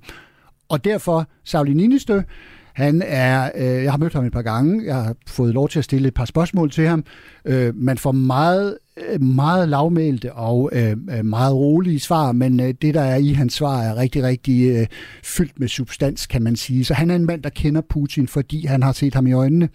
Og 0.69 0.85
derfor, 0.85 1.29
Sauli 1.45 1.75
Ninistø, 1.75 2.21
han 2.81 3.03
er, 3.07 3.51
øh, 3.57 3.85
jeg 3.85 3.93
har 3.93 3.99
mødt 3.99 4.13
ham 4.13 4.25
et 4.25 4.33
par 4.33 4.43
gange, 4.43 4.87
jeg 4.87 4.95
har 4.95 5.15
fået 5.27 5.55
lov 5.55 5.69
til 5.69 5.79
at 5.79 5.85
stille 5.85 6.09
et 6.09 6.15
par 6.15 6.25
spørgsmål 6.25 6.71
til 6.71 6.89
ham. 6.89 7.05
Øh, 7.45 7.77
man 7.77 7.99
får 7.99 8.13
meget, 8.13 8.79
meget 9.21 9.69
lavmælte 9.69 10.33
og 10.33 10.71
øh, 10.73 10.91
øh, 10.91 11.25
meget 11.25 11.55
rolige 11.55 12.01
svar, 12.01 12.33
men 12.33 12.61
øh, 12.61 12.75
det, 12.83 12.95
der 12.95 13.01
er 13.01 13.17
i 13.17 13.33
hans 13.33 13.55
svar, 13.55 13.83
er 13.83 13.97
rigtig, 13.97 14.23
rigtig 14.23 14.71
øh, 14.71 14.87
fyldt 15.25 15.61
med 15.61 15.69
substans, 15.69 16.27
kan 16.27 16.43
man 16.43 16.57
sige. 16.57 16.85
Så 16.85 16.95
han 16.95 17.11
er 17.11 17.17
en 17.17 17.27
mand, 17.27 17.43
der 17.43 17.51
kender 17.51 17.81
Putin, 17.81 18.29
fordi 18.29 18.67
han 18.67 18.83
har 18.83 18.93
set 18.93 19.15
ham 19.15 19.27
i 19.27 19.33
øjnene, 19.33 19.69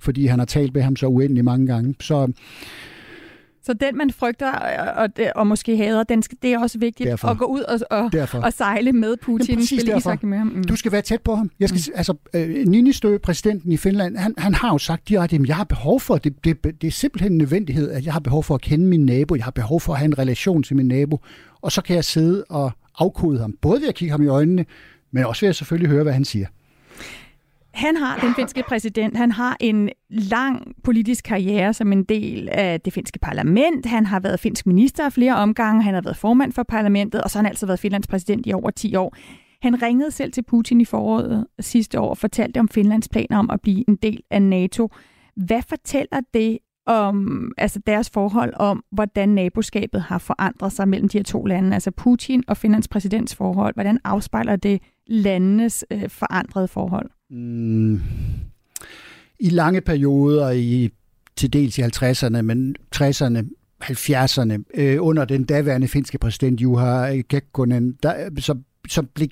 fordi 0.00 0.26
han 0.26 0.38
har 0.38 0.46
talt 0.46 0.74
med 0.74 0.82
ham 0.82 0.96
så 0.96 1.06
uendelig 1.06 1.44
mange 1.44 1.66
gange. 1.66 1.94
Så 2.00 2.32
så 3.68 3.74
den, 3.74 3.96
man 3.96 4.10
frygter 4.10 4.52
og, 4.52 4.86
og, 5.02 5.08
og 5.34 5.46
måske 5.46 5.76
hader, 5.76 6.02
den 6.02 6.22
skal, 6.22 6.38
det 6.42 6.52
er 6.52 6.58
også 6.58 6.78
vigtigt 6.78 7.08
derfor. 7.08 7.28
at 7.28 7.38
gå 7.38 7.44
ud 7.44 7.60
og, 7.60 7.80
og, 7.90 8.10
og 8.44 8.52
sejle 8.52 8.92
med 8.92 9.16
Putin. 9.22 9.66
Spille 9.66 9.92
derfor. 9.92 10.18
med 10.22 10.38
ham. 10.38 10.46
Mm. 10.46 10.64
Du 10.64 10.76
skal 10.76 10.92
være 10.92 11.02
tæt 11.02 11.20
på 11.20 11.34
ham. 11.34 11.50
Jeg 11.60 11.68
skal, 11.68 11.80
mm. 11.86 11.92
altså, 11.96 12.14
øh, 12.34 12.66
Ninistø, 12.66 13.18
præsidenten 13.18 13.72
i 13.72 13.76
Finland, 13.76 14.16
han, 14.16 14.34
han 14.38 14.54
har 14.54 14.72
jo 14.72 14.78
sagt 14.78 15.08
direkte, 15.08 15.36
at 15.36 15.48
jeg 15.48 15.56
har 15.56 15.64
behov 15.64 16.00
for, 16.00 16.16
det, 16.16 16.44
det, 16.44 16.64
det 16.64 16.86
er 16.86 16.90
simpelthen 16.90 17.32
en 17.32 17.38
nødvendighed, 17.38 17.90
at 17.90 18.04
jeg 18.04 18.12
har 18.12 18.20
behov 18.20 18.44
for 18.44 18.54
at 18.54 18.60
kende 18.60 18.86
min 18.86 19.06
nabo, 19.06 19.34
jeg 19.34 19.44
har 19.44 19.50
behov 19.50 19.80
for 19.80 19.92
at 19.92 19.98
have 19.98 20.06
en 20.06 20.18
relation 20.18 20.62
til 20.62 20.76
min 20.76 20.86
nabo, 20.86 21.20
og 21.60 21.72
så 21.72 21.82
kan 21.82 21.96
jeg 21.96 22.04
sidde 22.04 22.44
og 22.48 22.70
afkode 22.98 23.40
ham, 23.40 23.54
både 23.60 23.80
ved 23.80 23.88
at 23.88 23.94
kigge 23.94 24.10
ham 24.10 24.22
i 24.22 24.26
øjnene, 24.26 24.64
men 25.12 25.24
også 25.24 25.40
ved 25.40 25.48
at 25.48 25.56
selvfølgelig 25.56 25.90
høre, 25.90 26.02
hvad 26.02 26.12
han 26.12 26.24
siger. 26.24 26.46
Han 27.74 27.96
har, 27.96 28.18
den 28.18 28.34
finske 28.34 28.62
præsident, 28.68 29.16
han 29.16 29.32
har 29.32 29.56
en 29.60 29.90
lang 30.10 30.74
politisk 30.84 31.24
karriere 31.24 31.74
som 31.74 31.92
en 31.92 32.04
del 32.04 32.48
af 32.52 32.80
det 32.80 32.92
finske 32.92 33.18
parlament. 33.18 33.86
Han 33.86 34.06
har 34.06 34.20
været 34.20 34.40
finsk 34.40 34.66
minister 34.66 35.04
af 35.04 35.12
flere 35.12 35.36
omgange, 35.36 35.82
han 35.82 35.94
har 35.94 36.00
været 36.00 36.16
formand 36.16 36.52
for 36.52 36.62
parlamentet, 36.62 37.22
og 37.22 37.30
så 37.30 37.38
har 37.38 37.42
han 37.42 37.50
altså 37.50 37.66
været 37.66 37.80
Finlands 37.80 38.06
præsident 38.06 38.46
i 38.46 38.52
over 38.52 38.70
10 38.70 38.96
år. 38.96 39.16
Han 39.62 39.82
ringede 39.82 40.10
selv 40.10 40.32
til 40.32 40.42
Putin 40.42 40.80
i 40.80 40.84
foråret 40.84 41.46
sidste 41.60 42.00
år 42.00 42.10
og 42.10 42.18
fortalte 42.18 42.60
om 42.60 42.68
Finlands 42.68 43.08
planer 43.08 43.38
om 43.38 43.50
at 43.50 43.60
blive 43.60 43.84
en 43.88 43.96
del 43.96 44.22
af 44.30 44.42
NATO. 44.42 44.88
Hvad 45.36 45.62
fortæller 45.68 46.20
det 46.34 46.58
om 46.86 47.52
altså 47.58 47.80
deres 47.86 48.10
forhold 48.10 48.52
om, 48.56 48.84
hvordan 48.92 49.28
naboskabet 49.28 50.02
har 50.02 50.18
forandret 50.18 50.72
sig 50.72 50.88
mellem 50.88 51.08
de 51.08 51.18
her 51.18 51.24
to 51.24 51.44
lande, 51.44 51.74
altså 51.74 51.90
Putin 51.90 52.44
og 52.48 52.56
Finlands 52.56 52.88
præsidents 52.88 53.34
forhold. 53.34 53.74
Hvordan 53.74 53.98
afspejler 54.04 54.56
det 54.56 54.82
landenes 55.06 55.84
øh, 55.90 56.08
forandrede 56.08 56.68
forhold? 56.68 57.10
Mm, 57.30 58.00
I 59.40 59.50
lange 59.50 59.80
perioder, 59.80 60.50
i 60.50 60.90
til 61.36 61.52
dels 61.52 61.78
i 61.78 61.82
50'erne, 61.82 62.42
men 62.42 62.76
60'erne, 62.96 63.48
70'erne, 63.84 64.62
øh, 64.74 64.96
under 65.00 65.24
den 65.24 65.44
daværende 65.44 65.88
finske 65.88 66.18
præsident 66.18 66.60
Juha 66.60 67.22
Kekkonen, 67.22 67.92
der, 68.02 68.30
som, 68.38 68.64
som 68.88 69.08
blev 69.14 69.28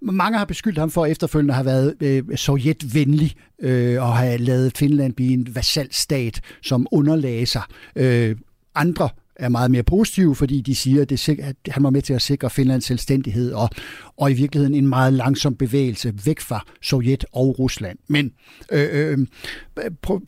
mange 0.00 0.38
har 0.38 0.44
beskyldt 0.44 0.78
ham 0.78 0.90
for 0.90 1.06
efterfølgende 1.06 1.54
har 1.54 1.62
have 1.62 1.66
været 1.66 1.94
øh, 2.00 2.36
sovjetvenlig 2.36 3.34
øh, 3.58 4.02
og 4.02 4.16
have 4.16 4.38
lavet 4.38 4.78
Finland 4.78 5.14
blive 5.14 5.32
en 5.32 5.54
vasalstat, 5.54 6.40
som 6.62 6.86
underlagde 6.92 7.46
sig. 7.46 7.62
Øh, 7.96 8.36
andre 8.74 9.08
er 9.38 9.48
meget 9.48 9.70
mere 9.70 9.82
positive, 9.82 10.34
fordi 10.34 10.60
de 10.60 10.74
siger, 10.74 11.02
at, 11.02 11.10
det, 11.10 11.28
at 11.28 11.56
han 11.68 11.82
var 11.82 11.90
med 11.90 12.02
til 12.02 12.14
at 12.14 12.22
sikre 12.22 12.50
Finlands 12.50 12.84
selvstændighed 12.84 13.52
og, 13.52 13.70
og 14.16 14.30
i 14.30 14.34
virkeligheden 14.34 14.74
en 14.74 14.88
meget 14.88 15.12
langsom 15.12 15.54
bevægelse 15.54 16.12
væk 16.24 16.40
fra 16.40 16.66
Sovjet 16.82 17.24
og 17.32 17.58
Rusland. 17.58 17.98
Men 18.08 18.32
øh, 18.72 19.18
øh, 19.18 19.18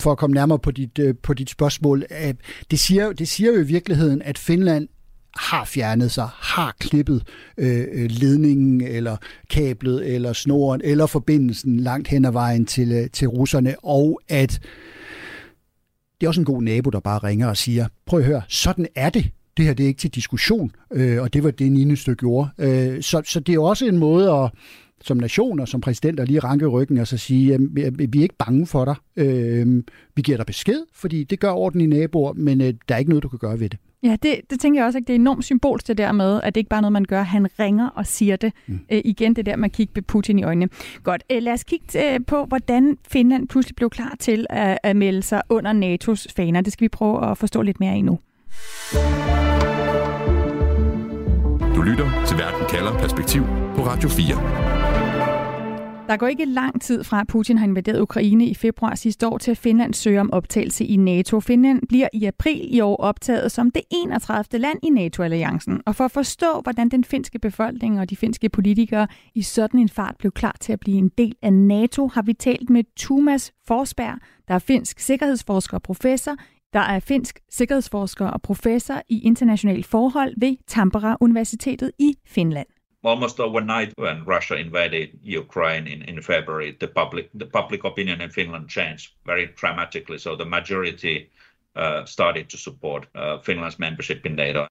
for 0.00 0.12
at 0.12 0.18
komme 0.18 0.34
nærmere 0.34 0.58
på 0.58 0.70
dit, 0.70 0.98
øh, 0.98 1.14
på 1.22 1.34
dit 1.34 1.50
spørgsmål, 1.50 2.04
øh, 2.10 2.34
det, 2.70 2.80
siger, 2.80 3.12
det 3.12 3.28
siger 3.28 3.52
jo 3.52 3.60
i 3.60 3.66
virkeligheden, 3.66 4.22
at 4.22 4.38
Finland 4.38 4.88
har 5.36 5.64
fjernet 5.64 6.10
sig, 6.10 6.28
har 6.32 6.76
klippet 6.80 7.22
øh, 7.58 7.86
øh, 7.92 8.10
ledningen 8.10 8.80
eller 8.80 9.16
kablet 9.50 10.14
eller 10.14 10.32
snoren 10.32 10.80
eller 10.84 11.06
forbindelsen 11.06 11.80
langt 11.80 12.08
hen 12.08 12.24
ad 12.24 12.32
vejen 12.32 12.66
til, 12.66 12.92
øh, 12.92 13.10
til 13.10 13.28
russerne, 13.28 13.74
og 13.82 14.20
at 14.28 14.60
det 16.20 16.26
er 16.26 16.28
også 16.28 16.40
en 16.40 16.44
god 16.44 16.62
nabo, 16.62 16.90
der 16.90 17.00
bare 17.00 17.18
ringer 17.18 17.48
og 17.48 17.56
siger, 17.56 17.86
prøv 18.06 18.20
at 18.20 18.26
høre, 18.26 18.42
sådan 18.48 18.86
er 18.94 19.10
det. 19.10 19.30
Det 19.56 19.64
her 19.64 19.74
det 19.74 19.84
er 19.84 19.88
ikke 19.88 20.00
til 20.00 20.10
diskussion, 20.10 20.72
øh, 20.92 21.22
og 21.22 21.32
det 21.32 21.44
var 21.44 21.50
det, 21.50 21.72
Nine 21.72 21.96
stykke 21.96 22.20
gjorde. 22.20 22.48
Øh, 22.58 23.02
så, 23.02 23.22
så 23.24 23.40
det 23.40 23.54
er 23.54 23.58
også 23.58 23.86
en 23.86 23.98
måde 23.98 24.32
at 24.32 24.50
som 25.04 25.16
nation 25.16 25.60
og 25.60 25.68
som 25.68 25.80
præsident 25.80 26.20
at 26.20 26.28
lige 26.28 26.40
ranke 26.40 26.66
ryggen 26.66 26.98
og 26.98 27.06
så 27.06 27.16
sige, 27.16 27.54
at 27.54 27.60
vi 28.12 28.18
er 28.18 28.22
ikke 28.22 28.36
bange 28.38 28.66
for 28.66 28.84
dig. 28.84 28.94
Øh, 29.16 29.82
vi 30.16 30.22
giver 30.22 30.36
dig 30.36 30.46
besked, 30.46 30.82
fordi 30.94 31.24
det 31.24 31.40
gør 31.40 31.50
ordentlige 31.50 31.88
naboer, 31.88 32.32
men 32.32 32.60
øh, 32.60 32.74
der 32.88 32.94
er 32.94 32.98
ikke 32.98 33.10
noget, 33.10 33.22
du 33.22 33.28
kan 33.28 33.38
gøre 33.38 33.60
ved 33.60 33.68
det. 33.68 33.78
Ja, 34.02 34.16
det, 34.22 34.40
det 34.50 34.60
tænker 34.60 34.80
jeg 34.80 34.86
også, 34.86 34.98
at 34.98 35.06
det 35.06 35.12
er 35.12 35.18
enormt 35.18 35.44
symbolsk 35.44 35.88
det 35.88 35.98
der 35.98 36.12
med, 36.12 36.40
at 36.42 36.54
det 36.54 36.60
ikke 36.60 36.68
bare 36.68 36.78
er 36.78 36.80
noget, 36.80 36.92
man 36.92 37.04
gør. 37.04 37.22
Han 37.22 37.46
ringer 37.58 37.88
og 37.88 38.06
siger 38.06 38.36
det. 38.36 38.52
Mm. 38.66 38.80
Øh, 38.92 39.00
igen 39.04 39.36
det 39.36 39.46
der 39.46 39.56
med 39.56 39.64
at 39.64 39.72
kigge 39.72 40.02
Putin 40.02 40.38
i 40.38 40.42
øjnene. 40.42 40.68
Godt, 41.02 41.24
øh, 41.30 41.42
lad 41.42 41.52
os 41.52 41.64
kigge 41.64 42.14
øh, 42.14 42.20
på, 42.26 42.44
hvordan 42.44 42.98
Finland 43.08 43.48
pludselig 43.48 43.76
blev 43.76 43.90
klar 43.90 44.16
til 44.18 44.46
at, 44.50 44.78
at 44.82 44.96
melde 44.96 45.22
sig 45.22 45.42
under 45.48 45.72
NATO's 45.72 46.26
faner. 46.36 46.60
Det 46.60 46.72
skal 46.72 46.84
vi 46.84 46.88
prøve 46.88 47.30
at 47.30 47.38
forstå 47.38 47.62
lidt 47.62 47.80
mere 47.80 47.98
i 47.98 48.02
nu. 48.02 48.18
Du 51.76 51.82
lytter 51.82 52.24
til 52.26 52.38
Verden 52.38 52.66
kalder 52.70 52.98
Perspektiv 52.98 53.42
på 53.76 53.82
Radio 53.86 54.08
4. 54.08 54.69
Der 56.10 56.16
går 56.16 56.26
ikke 56.26 56.44
lang 56.44 56.82
tid 56.82 57.04
fra, 57.04 57.20
at 57.20 57.26
Putin 57.26 57.58
har 57.58 57.66
invaderet 57.66 58.00
Ukraine 58.00 58.46
i 58.46 58.54
februar 58.54 58.94
sidste 58.94 59.26
år 59.28 59.38
til, 59.38 59.50
at 59.50 59.58
Finland 59.58 59.94
søger 59.94 60.20
om 60.20 60.32
optagelse 60.32 60.84
i 60.84 60.96
NATO. 60.96 61.40
Finland 61.40 61.82
bliver 61.88 62.08
i 62.12 62.24
april 62.24 62.74
i 62.74 62.80
år 62.80 62.96
optaget 62.96 63.52
som 63.52 63.70
det 63.70 63.82
31. 63.90 64.60
land 64.60 64.78
i 64.82 64.90
NATO-alliancen. 64.90 65.80
Og 65.86 65.96
for 65.96 66.04
at 66.04 66.10
forstå, 66.10 66.60
hvordan 66.62 66.88
den 66.88 67.04
finske 67.04 67.38
befolkning 67.38 68.00
og 68.00 68.10
de 68.10 68.16
finske 68.16 68.48
politikere 68.48 69.06
i 69.34 69.42
sådan 69.42 69.80
en 69.80 69.88
fart 69.88 70.14
blev 70.18 70.32
klar 70.32 70.56
til 70.60 70.72
at 70.72 70.80
blive 70.80 70.98
en 70.98 71.08
del 71.18 71.34
af 71.42 71.52
NATO, 71.52 72.08
har 72.08 72.22
vi 72.22 72.32
talt 72.32 72.70
med 72.70 72.84
Thomas 72.98 73.52
Forsberg, 73.66 74.18
der 74.48 74.54
er 74.54 74.58
finsk 74.58 75.00
sikkerhedsforsker 75.00 75.76
og 75.76 75.82
professor 75.82 76.36
der 76.72 76.80
er 76.80 77.00
finsk 77.00 77.40
sikkerhedsforsker 77.50 78.26
og 78.26 78.42
professor 78.42 79.02
i 79.08 79.20
internationale 79.20 79.84
forhold 79.84 80.34
ved 80.36 80.56
Tampere 80.66 81.16
Universitetet 81.20 81.90
i 81.98 82.14
Finland 82.26 82.79
almost 83.02 83.40
overnight 83.40 83.92
when 83.96 84.24
Russia 84.24 84.56
invaded 84.56 85.18
Ukraine 85.22 85.86
in, 85.86 86.02
in 86.02 86.20
February, 86.20 86.76
the 86.80 86.88
public 86.88 87.30
the 87.34 87.46
public 87.46 87.84
opinion 87.84 88.20
in 88.20 88.30
Finland 88.30 88.68
changed 88.68 89.12
very 89.24 89.46
dramatically. 89.46 90.18
So 90.18 90.36
the 90.36 90.44
majority 90.44 91.30
uh, 91.76 92.04
started 92.04 92.50
to 92.50 92.56
support 92.56 93.06
uh, 93.14 93.38
Finland's 93.38 93.78
membership 93.78 94.26
in 94.26 94.34
NATO. 94.34 94.66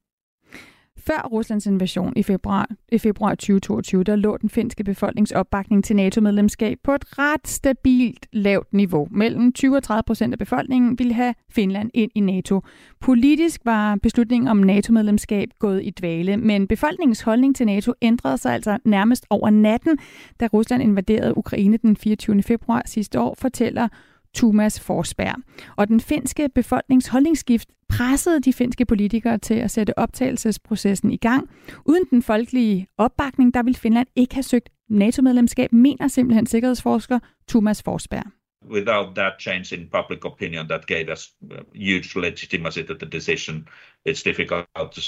Før 1.00 1.28
Ruslands 1.32 1.66
invasion 1.66 2.14
i 2.16 2.24
februar, 2.24 2.70
i 2.92 2.98
februar 2.98 3.30
2022, 3.30 4.04
der 4.04 4.16
lå 4.16 4.38
den 4.38 4.50
finske 4.50 4.84
befolkningsopbakning 4.84 5.84
til 5.84 5.96
NATO-medlemskab 5.96 6.78
på 6.84 6.94
et 6.94 7.20
ret 7.20 7.48
stabilt 7.48 8.28
lavt 8.34 8.74
niveau. 8.74 9.08
Mellem 9.12 9.54
20 9.54 9.76
og 9.76 9.84
30 9.84 10.04
procent 10.04 10.34
af 10.34 10.40
befolkningen 10.40 11.00
ville 11.00 11.14
have 11.14 11.34
Finland 11.52 11.92
ind 11.94 12.12
i 12.16 12.20
NATO. 12.20 12.62
Politisk 13.00 13.62
var 13.66 13.96
beslutningen 13.96 14.48
om 14.48 14.58
NATO-medlemskab 14.58 15.50
gået 15.60 15.84
i 15.84 15.90
dvale, 15.90 16.38
men 16.38 16.68
befolkningens 16.68 17.22
holdning 17.22 17.56
til 17.56 17.66
NATO 17.66 17.94
ændrede 18.02 18.38
sig 18.38 18.54
altså 18.54 18.78
nærmest 18.86 19.26
over 19.30 19.50
natten, 19.50 19.98
da 20.40 20.48
Rusland 20.54 20.84
invaderede 20.84 21.38
Ukraine 21.38 21.78
den 21.78 21.98
24. 21.98 22.44
februar 22.44 22.82
sidste 22.86 23.20
år, 23.20 23.36
fortæller 23.38 23.88
Thomas 24.36 24.80
Forsberg. 24.80 25.36
Og 25.76 25.88
den 25.88 26.02
finske 26.02 26.50
befolkningsholdningsskift 26.56 27.70
pressede 27.90 28.42
de 28.42 28.54
finske 28.54 28.86
politikere 28.86 29.38
til 29.38 29.54
at 29.54 29.72
sætte 29.72 30.00
optagelsesprocessen 30.00 31.12
i 31.12 31.18
gang. 31.18 31.50
Uden 31.86 32.06
den 32.10 32.24
folkelige 32.24 32.88
opbakning, 32.98 33.54
der 33.54 33.64
ville 33.64 33.78
Finland 33.78 34.08
ikke 34.16 34.34
have 34.34 34.44
søgt 34.44 34.70
NATO-medlemskab, 34.90 35.74
mener 35.74 36.08
simpelthen 36.08 36.46
sikkerhedsforsker 36.46 37.20
Thomas 37.48 37.84
Forsberg. 37.84 38.32
Without 38.72 39.16
that 39.16 39.34
change 39.40 39.76
in 39.76 39.90
public 39.90 40.26
opinion 40.26 40.68
that 40.68 40.88
gave 40.88 41.12
us 41.12 41.32
uh, 41.52 41.58
huge 41.74 42.16
legitimacy 42.16 42.84
to 42.84 42.94
the 42.94 43.06
decision, 43.06 43.68
it's 44.10 44.22
difficult 44.24 44.66
to, 44.76 45.02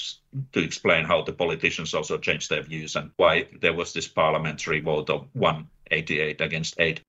to 0.53 0.59
explain 0.59 1.05
how 1.05 1.23
the 1.25 1.33
politicians 1.33 1.93
also 1.93 2.17
changed 2.17 2.49
their 2.49 2.63
views 2.63 2.95
and 2.95 3.11
why 3.17 3.45
there 3.61 3.73
was 3.73 3.93
this 3.93 4.07
parliamentary 4.07 4.79
vote 4.79 5.09
of 5.09 5.27
188 5.33 6.41
against 6.41 6.75
8. 6.79 7.01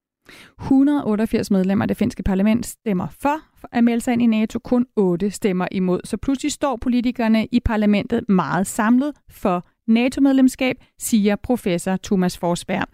188 0.61 1.50
medlemmer 1.50 1.85
af 1.85 1.88
det 1.88 1.97
finske 1.97 2.23
parlament 2.23 2.67
stemmer 2.67 3.07
for 3.21 3.41
at 3.73 3.85
melde 3.85 4.00
sig 4.00 4.12
ind 4.12 4.23
i 4.23 4.26
NATO, 4.26 4.59
kun 4.59 4.87
8 4.97 5.31
stemmer 5.31 5.69
imod. 5.71 6.00
Så 6.05 6.17
pludselig 6.17 6.52
står 6.52 6.76
politikerne 6.76 7.47
i 7.52 7.61
parlamentet 7.61 8.29
meget 8.29 8.67
samlet 8.67 9.12
for 9.31 9.67
NATO-medlemskab, 9.87 10.76
siger 10.99 11.37
professor 11.37 11.97
Thomas 12.02 12.38
Forsberg. 12.38 12.87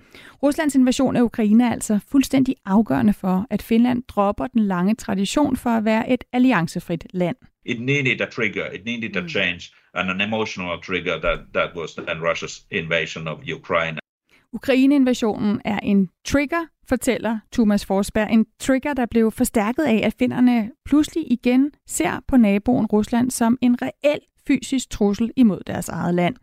Ruslands 0.43 0.75
invasion 0.75 1.17
af 1.17 1.23
Ukraine 1.23 1.65
er 1.65 1.73
altså 1.73 1.99
fuldstændig 2.09 2.55
afgørende 2.65 3.13
for, 3.13 3.47
at 3.51 3.63
Finland 3.63 4.03
dropper 4.09 4.47
den 4.47 4.63
lange 4.63 4.95
tradition 4.95 5.57
for 5.57 5.71
at 5.71 5.85
være 5.85 6.11
et 6.11 6.25
alliancefrit 6.33 7.07
land. 7.13 7.37
It 7.67 7.81
needed 7.81 8.21
a 8.21 8.27
trigger, 8.31 8.67
it 8.67 8.85
needed 8.85 9.17
a 9.17 9.21
mm. 9.21 9.29
change, 9.29 9.61
and 9.95 10.11
an 10.11 10.21
emotional 10.21 10.81
trigger 10.83 11.21
that, 11.21 11.39
that 11.55 11.71
was 11.77 11.95
then 11.95 12.23
Russia's 12.23 12.67
invasion 12.71 13.29
of 13.29 13.39
Ukraine. 13.57 13.99
Ukraine-invasionen 14.53 15.61
er 15.65 15.79
en 15.79 16.09
trigger, 16.25 16.67
fortæller 16.89 17.39
Thomas 17.53 17.87
Forsberg. 17.87 18.31
En 18.31 18.47
trigger, 18.61 18.95
der 18.95 19.07
blev 19.07 19.31
forstærket 19.31 19.83
af, 19.83 20.01
at 20.05 20.15
finderne 20.19 20.71
pludselig 20.85 21.33
igen 21.33 21.71
ser 21.87 22.21
på 22.29 22.37
naboen 22.37 22.87
Rusland 22.87 23.31
som 23.31 23.59
en 23.61 23.83
reel 23.83 24.21
fysisk 24.47 24.91
trussel 24.91 25.31
imod 25.37 25.61
deres 25.67 25.89
eget 25.89 26.15
land. 26.15 26.37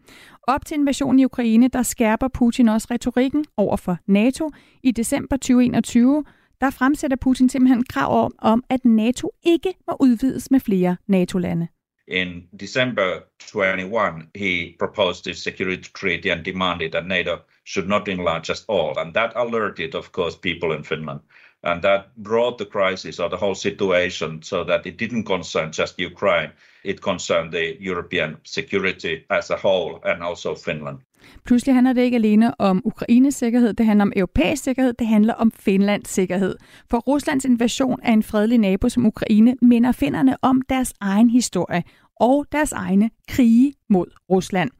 Op 0.47 0.65
til 0.65 0.75
invasionen 0.77 1.19
i 1.19 1.25
Ukraine, 1.25 1.67
der 1.67 1.83
skærper 1.83 2.27
Putin 2.27 2.69
også 2.69 2.87
retorikken 2.91 3.45
over 3.57 3.77
for 3.77 3.97
NATO. 4.07 4.51
I 4.83 4.91
december 4.91 5.37
2021, 5.37 6.23
der 6.61 6.69
fremsætter 6.69 7.17
Putin 7.17 7.49
simpelthen 7.49 7.83
krav 7.83 8.25
om, 8.25 8.35
om, 8.39 8.63
at 8.69 8.85
NATO 8.85 9.31
ikke 9.43 9.73
må 9.87 9.97
udvides 9.99 10.51
med 10.51 10.59
flere 10.59 10.97
NATO-lande. 11.07 11.67
In 12.07 12.43
December 12.59 13.19
21, 13.55 14.21
he 14.35 14.75
proposed 14.79 15.27
a 15.27 15.33
security 15.33 15.89
treaty 15.99 16.27
and 16.27 16.45
demanded 16.45 16.91
that 16.91 17.07
NATO 17.07 17.35
should 17.65 17.89
not 17.89 18.07
enlarge 18.07 18.49
at 18.49 18.63
all. 18.67 18.93
And 18.97 19.13
that 19.13 19.33
alerted, 19.35 19.95
of 19.95 20.11
course, 20.11 20.37
people 20.37 20.77
in 20.77 20.83
Finland. 20.83 21.19
And 21.63 21.81
that 21.81 22.01
brought 22.23 22.57
the 22.57 22.65
crisis 22.65 23.19
or 23.19 23.29
the 23.29 23.37
whole 23.37 23.55
situation 23.55 24.43
so 24.43 24.63
that 24.63 24.85
it 24.85 24.99
didn't 24.99 25.25
concern 25.25 25.71
just 25.71 25.99
Ukraine, 25.99 26.51
it 26.83 27.01
concerned 27.01 27.51
the 27.51 27.77
European 27.79 28.37
security 28.43 29.15
as 29.29 29.49
a 29.49 29.57
whole 29.63 29.99
and 30.03 30.23
also 30.23 30.55
Finland. 30.55 30.97
Pludselig 31.45 31.75
handler 31.75 31.93
det 31.93 32.01
ikke 32.01 32.15
alene 32.15 32.61
om 32.61 32.81
Ukraines 32.85 33.35
sikkerhed, 33.35 33.73
det 33.73 33.85
handler 33.85 34.05
om 34.05 34.13
europæisk 34.15 34.63
sikkerhed, 34.63 34.93
det 34.93 35.07
handler 35.07 35.33
om 35.33 35.51
Finlands 35.51 36.09
sikkerhed. 36.09 36.55
For 36.89 36.97
Ruslands 36.97 37.45
invasion 37.45 37.99
af 38.03 38.11
en 38.11 38.23
fredelig 38.23 38.57
nabo 38.57 38.89
som 38.89 39.05
Ukraine 39.05 39.55
minder 39.61 39.91
finnerne 39.91 40.37
om 40.41 40.61
deres 40.69 40.93
egen 41.01 41.29
historie 41.29 41.83
og 42.19 42.45
deres 42.51 42.71
egne 42.71 43.09
krige 43.27 43.73
mod 43.89 44.05
Rusland. 44.29 44.71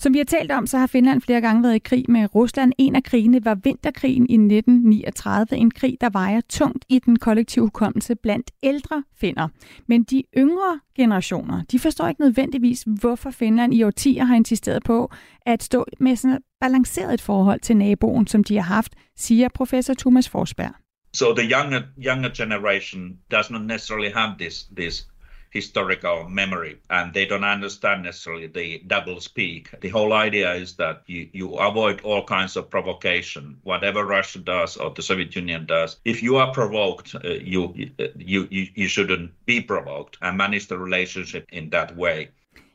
Som 0.00 0.12
vi 0.12 0.18
har 0.18 0.24
talt 0.24 0.52
om, 0.52 0.66
så 0.66 0.78
har 0.78 0.86
Finland 0.86 1.20
flere 1.20 1.40
gange 1.40 1.62
været 1.62 1.74
i 1.74 1.78
krig 1.78 2.04
med 2.08 2.34
Rusland. 2.34 2.72
En 2.78 2.96
af 2.96 3.02
krigene 3.02 3.44
var 3.44 3.54
vinterkrigen 3.54 4.26
i 4.30 4.34
1939, 4.34 5.46
en 5.52 5.70
krig, 5.70 5.96
der 6.00 6.10
vejer 6.10 6.40
tungt 6.40 6.84
i 6.88 6.98
den 6.98 7.18
kollektive 7.18 7.64
hukommelse 7.64 8.14
blandt 8.14 8.50
ældre 8.62 9.04
finder. 9.20 9.48
Men 9.86 10.02
de 10.02 10.22
yngre 10.36 10.80
generationer, 10.96 11.62
de 11.72 11.78
forstår 11.78 12.08
ikke 12.08 12.20
nødvendigvis, 12.20 12.84
hvorfor 13.00 13.30
Finland 13.30 13.74
i 13.74 13.82
årtier 13.82 14.24
har 14.24 14.36
insisteret 14.36 14.82
på 14.82 15.10
at 15.46 15.62
stå 15.62 15.86
med 16.00 16.16
sådan 16.16 16.36
et 16.36 16.42
balanceret 16.60 17.20
forhold 17.20 17.60
til 17.60 17.76
naboen, 17.76 18.26
som 18.26 18.44
de 18.44 18.56
har 18.56 18.74
haft, 18.74 18.94
siger 19.16 19.48
professor 19.54 19.94
Thomas 19.94 20.28
Forsberg. 20.28 20.72
So 21.14 21.34
the 21.34 21.50
younger 21.50 21.82
younger 22.06 22.30
generation 22.36 23.18
does 23.30 23.50
not 23.50 23.62
necessarily 23.62 24.10
have 24.14 24.34
this 24.38 24.68
this 24.76 25.08
historical 25.50 26.28
memory 26.28 26.78
and 26.90 27.12
they 27.14 27.26
don't 27.26 27.44
understand 27.44 28.02
necessarily 28.02 28.46
the 28.46 28.82
double 28.86 29.20
speak. 29.20 29.70
The 29.80 29.88
whole 29.88 30.12
idea 30.12 30.52
is 30.54 30.74
that 30.76 31.02
you, 31.06 31.28
you 31.32 31.54
avoid 31.54 32.00
all 32.02 32.24
kinds 32.24 32.56
of 32.56 32.70
provocation, 32.70 33.58
whatever 33.62 34.04
Russia 34.04 34.38
does 34.38 34.76
or 34.76 34.90
the 34.90 35.02
Soviet 35.02 35.34
Union 35.34 35.66
does. 35.66 35.96
If 36.04 36.22
you 36.22 36.36
are 36.36 36.52
provoked, 36.52 37.14
uh, 37.14 37.28
you, 37.28 37.72
you, 37.76 38.48
you, 38.50 38.68
you 38.74 38.88
shouldn't 38.88 39.32
be 39.46 39.60
provoked 39.60 40.18
and 40.22 40.36
manage 40.36 40.68
the 40.68 40.78
relationship 40.78 41.46
in 41.50 41.70
that 41.70 41.96
way. 41.96 42.30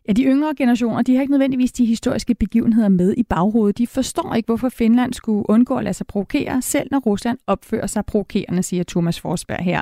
Ja, 0.08 0.14
de 0.14 0.24
yngre 0.24 0.56
generationer, 0.58 1.02
de 1.02 1.16
har 1.16 1.22
ikke 1.22 1.32
nødvendigvis 1.32 1.72
de 1.72 1.86
historiske 1.86 2.36
begivenheder 2.36 2.90
med 2.90 3.14
i 3.18 3.24
baghovedet. 3.24 3.78
De 3.78 3.88
forstår 3.88 4.34
ikke, 4.34 4.48
hvorfor 4.48 4.70
Finland 4.70 5.14
skulle 5.14 5.50
undgå 5.50 5.76
at 5.76 5.84
lade 5.84 5.94
sig 5.94 6.08
provokere, 6.08 6.62
selv 6.62 6.88
når 6.92 7.00
Rusland 7.00 7.38
opfører 7.48 7.88
sig 7.88 8.06
provokerende, 8.06 8.64
siger 8.64 8.84
Thomas 8.84 9.20
Forsberg 9.20 9.64
her. 9.64 9.82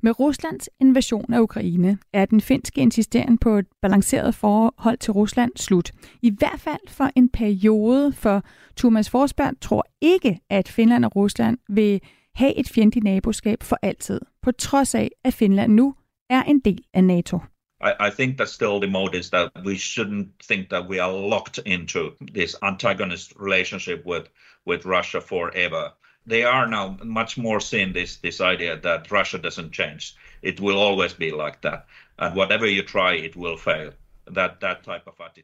Med 0.00 0.20
Ruslands 0.20 0.68
invasion 0.80 1.32
af 1.32 1.40
Ukraine 1.40 1.98
er 2.12 2.24
den 2.24 2.40
finske 2.40 2.80
insisteren 2.80 3.38
på 3.38 3.56
et 3.56 3.66
balanceret 3.82 4.34
forhold 4.34 4.98
til 4.98 5.12
Rusland 5.12 5.52
slut. 5.56 5.92
I 6.22 6.30
hvert 6.38 6.60
fald 6.60 6.88
for 6.88 7.10
en 7.16 7.28
periode, 7.28 8.12
for 8.12 8.42
Thomas 8.76 9.10
Forsberg 9.10 9.52
tror 9.60 9.86
ikke, 10.00 10.40
at 10.50 10.68
Finland 10.68 11.04
og 11.04 11.16
Rusland 11.16 11.58
vil 11.68 12.00
have 12.34 12.58
et 12.58 12.68
fjendtligt 12.68 13.04
naboskab 13.04 13.62
for 13.62 13.78
altid, 13.82 14.20
på 14.42 14.52
trods 14.52 14.94
af, 14.94 15.10
at 15.24 15.34
Finland 15.34 15.72
nu 15.72 15.94
er 16.30 16.42
en 16.42 16.60
del 16.60 16.84
af 16.94 17.04
NATO. 17.04 17.38
I, 17.82 17.94
I, 18.06 18.10
think 18.10 18.38
that 18.38 18.48
still 18.48 18.78
the 18.80 18.86
mode 18.86 19.14
is 19.14 19.30
that 19.30 19.50
we 19.64 19.76
shouldn't 19.76 20.38
think 20.42 20.70
that 20.70 20.86
we 20.88 21.00
are 21.00 21.12
locked 21.12 21.58
into 21.58 22.14
this 22.20 22.54
antagonist 22.62 23.34
relationship 23.36 24.04
with 24.04 24.28
with 24.64 24.86
Russia 24.86 25.20
forever. 25.20 25.92
They 26.24 26.44
are 26.44 26.68
now 26.68 26.96
much 27.02 27.36
more 27.36 27.60
seeing 27.60 27.92
this 27.92 28.16
this 28.16 28.40
idea 28.40 28.76
that 28.76 29.10
Russia 29.10 29.38
doesn't 29.38 29.72
change. 29.72 30.14
It 30.42 30.60
will 30.60 30.78
always 30.78 31.12
be 31.12 31.32
like 31.32 31.60
that, 31.62 31.86
and 32.18 32.36
whatever 32.36 32.66
you 32.66 32.82
try, 32.82 33.14
it 33.14 33.34
will 33.36 33.56
fail. 33.56 33.92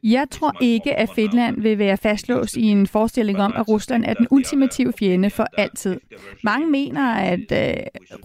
Jeg 0.03 0.27
tror 0.31 0.55
ikke, 0.61 0.95
at 0.95 1.09
Finland 1.15 1.61
vil 1.61 1.77
være 1.79 1.97
fastlåst 1.97 2.57
i 2.57 2.63
en 2.63 2.87
forestilling 2.87 3.39
om, 3.39 3.53
at 3.55 3.67
Rusland 3.67 4.05
er 4.05 4.13
den 4.13 4.27
ultimative 4.31 4.93
fjende 4.99 5.29
for 5.29 5.47
altid. 5.57 5.99
Mange 6.43 6.67
mener, 6.67 7.13
at 7.13 7.51
øh, 7.51 7.73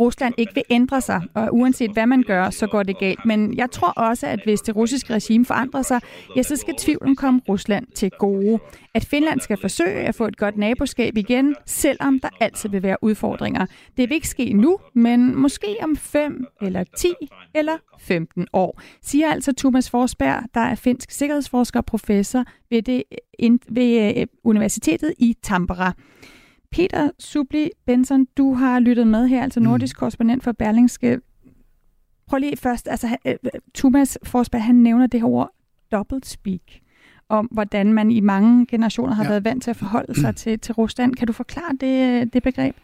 Rusland 0.00 0.34
ikke 0.38 0.54
vil 0.54 0.62
ændre 0.70 1.00
sig, 1.00 1.22
og 1.34 1.48
uanset 1.52 1.90
hvad 1.90 2.06
man 2.06 2.22
gør, 2.22 2.50
så 2.50 2.66
går 2.66 2.82
det 2.82 2.98
galt. 2.98 3.24
Men 3.24 3.56
jeg 3.56 3.70
tror 3.70 3.90
også, 3.90 4.26
at 4.26 4.40
hvis 4.44 4.60
det 4.60 4.76
russiske 4.76 5.14
regime 5.14 5.44
forandrer 5.44 5.82
sig, 5.82 6.00
ja, 6.36 6.42
så 6.42 6.56
skal 6.56 6.74
tvivlen 6.78 7.16
komme 7.16 7.40
Rusland 7.48 7.86
til 7.94 8.10
gode. 8.18 8.58
At 8.94 9.04
Finland 9.04 9.40
skal 9.40 9.56
forsøge 9.60 10.00
at 10.00 10.14
få 10.14 10.26
et 10.26 10.36
godt 10.36 10.56
naboskab 10.56 11.16
igen, 11.16 11.56
selvom 11.66 12.20
der 12.20 12.28
altid 12.40 12.68
vil 12.68 12.82
være 12.82 12.96
udfordringer. 13.02 13.66
Det 13.96 14.08
vil 14.08 14.12
ikke 14.12 14.28
ske 14.28 14.52
nu, 14.52 14.78
men 14.94 15.36
måske 15.36 15.76
om 15.82 15.96
5 15.96 16.46
eller 16.62 16.84
10 16.96 17.08
eller 17.54 17.76
15 18.00 18.46
år, 18.52 18.80
siger 19.02 19.30
altså 19.30 19.52
Thomas 19.58 19.90
Forsberg, 19.90 20.43
der 20.54 20.60
er 20.60 20.74
finsk 20.74 21.10
sikkerhedsforsker 21.10 21.80
og 21.80 21.86
professor 21.86 22.44
ved, 22.70 22.82
det, 22.82 23.02
ved 23.68 24.18
øh, 24.18 24.26
Universitetet 24.44 25.14
i 25.18 25.36
Tampere. 25.42 25.92
Peter 26.72 27.10
Subli 27.18 27.70
Benson, 27.86 28.26
du 28.36 28.54
har 28.54 28.80
lyttet 28.80 29.06
med 29.06 29.28
her, 29.28 29.42
altså 29.42 29.60
mm. 29.60 29.64
nordisk 29.66 29.96
mm. 29.96 29.98
korrespondent 29.98 30.44
for 30.44 30.52
Berlingske. 30.52 31.20
Prøv 32.26 32.38
lige 32.38 32.56
først, 32.56 32.88
altså 32.88 33.16
øh, 33.26 33.34
Thomas 33.74 34.18
Forsberg, 34.22 34.62
han 34.62 34.74
nævner 34.74 35.06
det 35.06 35.20
her 35.20 35.28
ord 35.28 35.50
double 35.92 36.20
speak 36.24 36.60
om, 37.28 37.46
hvordan 37.46 37.92
man 37.92 38.10
i 38.10 38.20
mange 38.20 38.66
generationer 38.66 39.14
har 39.14 39.24
ja. 39.24 39.30
været 39.30 39.44
vant 39.44 39.62
til 39.62 39.70
at 39.70 39.76
forholde 39.76 40.20
sig 40.20 40.36
til, 40.42 40.58
til 40.58 40.74
Rusland. 40.74 41.14
Kan 41.14 41.26
du 41.26 41.32
forklare 41.32 41.76
det, 41.80 42.32
det 42.32 42.42
begreb? 42.42 42.76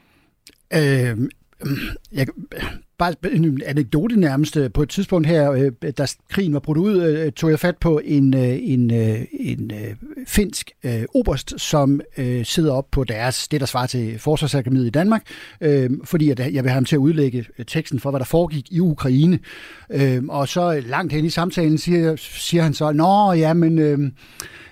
Øh, 0.75 1.19
jeg, 2.13 2.27
bare 3.01 3.15
en 3.33 3.63
anekdote 3.67 4.21
nærmest. 4.21 4.59
På 4.75 4.83
et 4.83 4.89
tidspunkt 4.89 5.27
her, 5.27 5.53
øh, 5.53 5.93
da 5.99 6.07
krigen 6.31 6.53
var 6.53 6.61
brudt 6.61 6.79
ud, 6.79 7.03
øh, 7.03 7.33
tog 7.33 7.51
jeg 7.51 7.59
fat 7.59 7.77
på 7.79 8.01
en, 8.05 8.35
øh, 8.35 8.59
en, 8.63 8.91
en, 9.33 9.73
finsk 10.27 10.71
øh, 10.85 11.03
oberst, 11.15 11.55
som 11.57 12.01
øh, 12.19 12.45
sidder 12.45 12.73
op 12.73 12.87
på 12.91 13.05
deres, 13.05 13.49
det 13.49 13.61
der 13.61 13.67
svarer 13.67 13.87
til 13.87 14.19
Forsvarsakademiet 14.19 14.87
i 14.87 14.91
Danmark, 14.91 15.23
øh, 15.61 15.91
fordi 16.05 16.29
jeg 16.29 16.39
vil 16.39 16.55
have 16.55 16.71
ham 16.71 16.85
til 16.85 16.97
at 16.97 17.01
udlægge 17.01 17.45
teksten 17.67 18.01
for, 18.01 18.11
hvad 18.11 18.21
der 18.21 18.25
foregik 18.27 18.73
i 18.73 18.81
Ukraine. 18.81 19.39
Øh, 19.91 20.23
og 20.29 20.49
så 20.49 20.83
langt 20.87 21.13
hen 21.13 21.25
i 21.25 21.31
samtalen 21.31 21.79
siger, 21.79 22.17
siger 22.17 22.63
han 22.63 22.75
så, 22.75 22.93
Nå, 22.93 23.33
ja, 23.33 23.53
men... 23.53 23.79
Øh, 23.79 24.11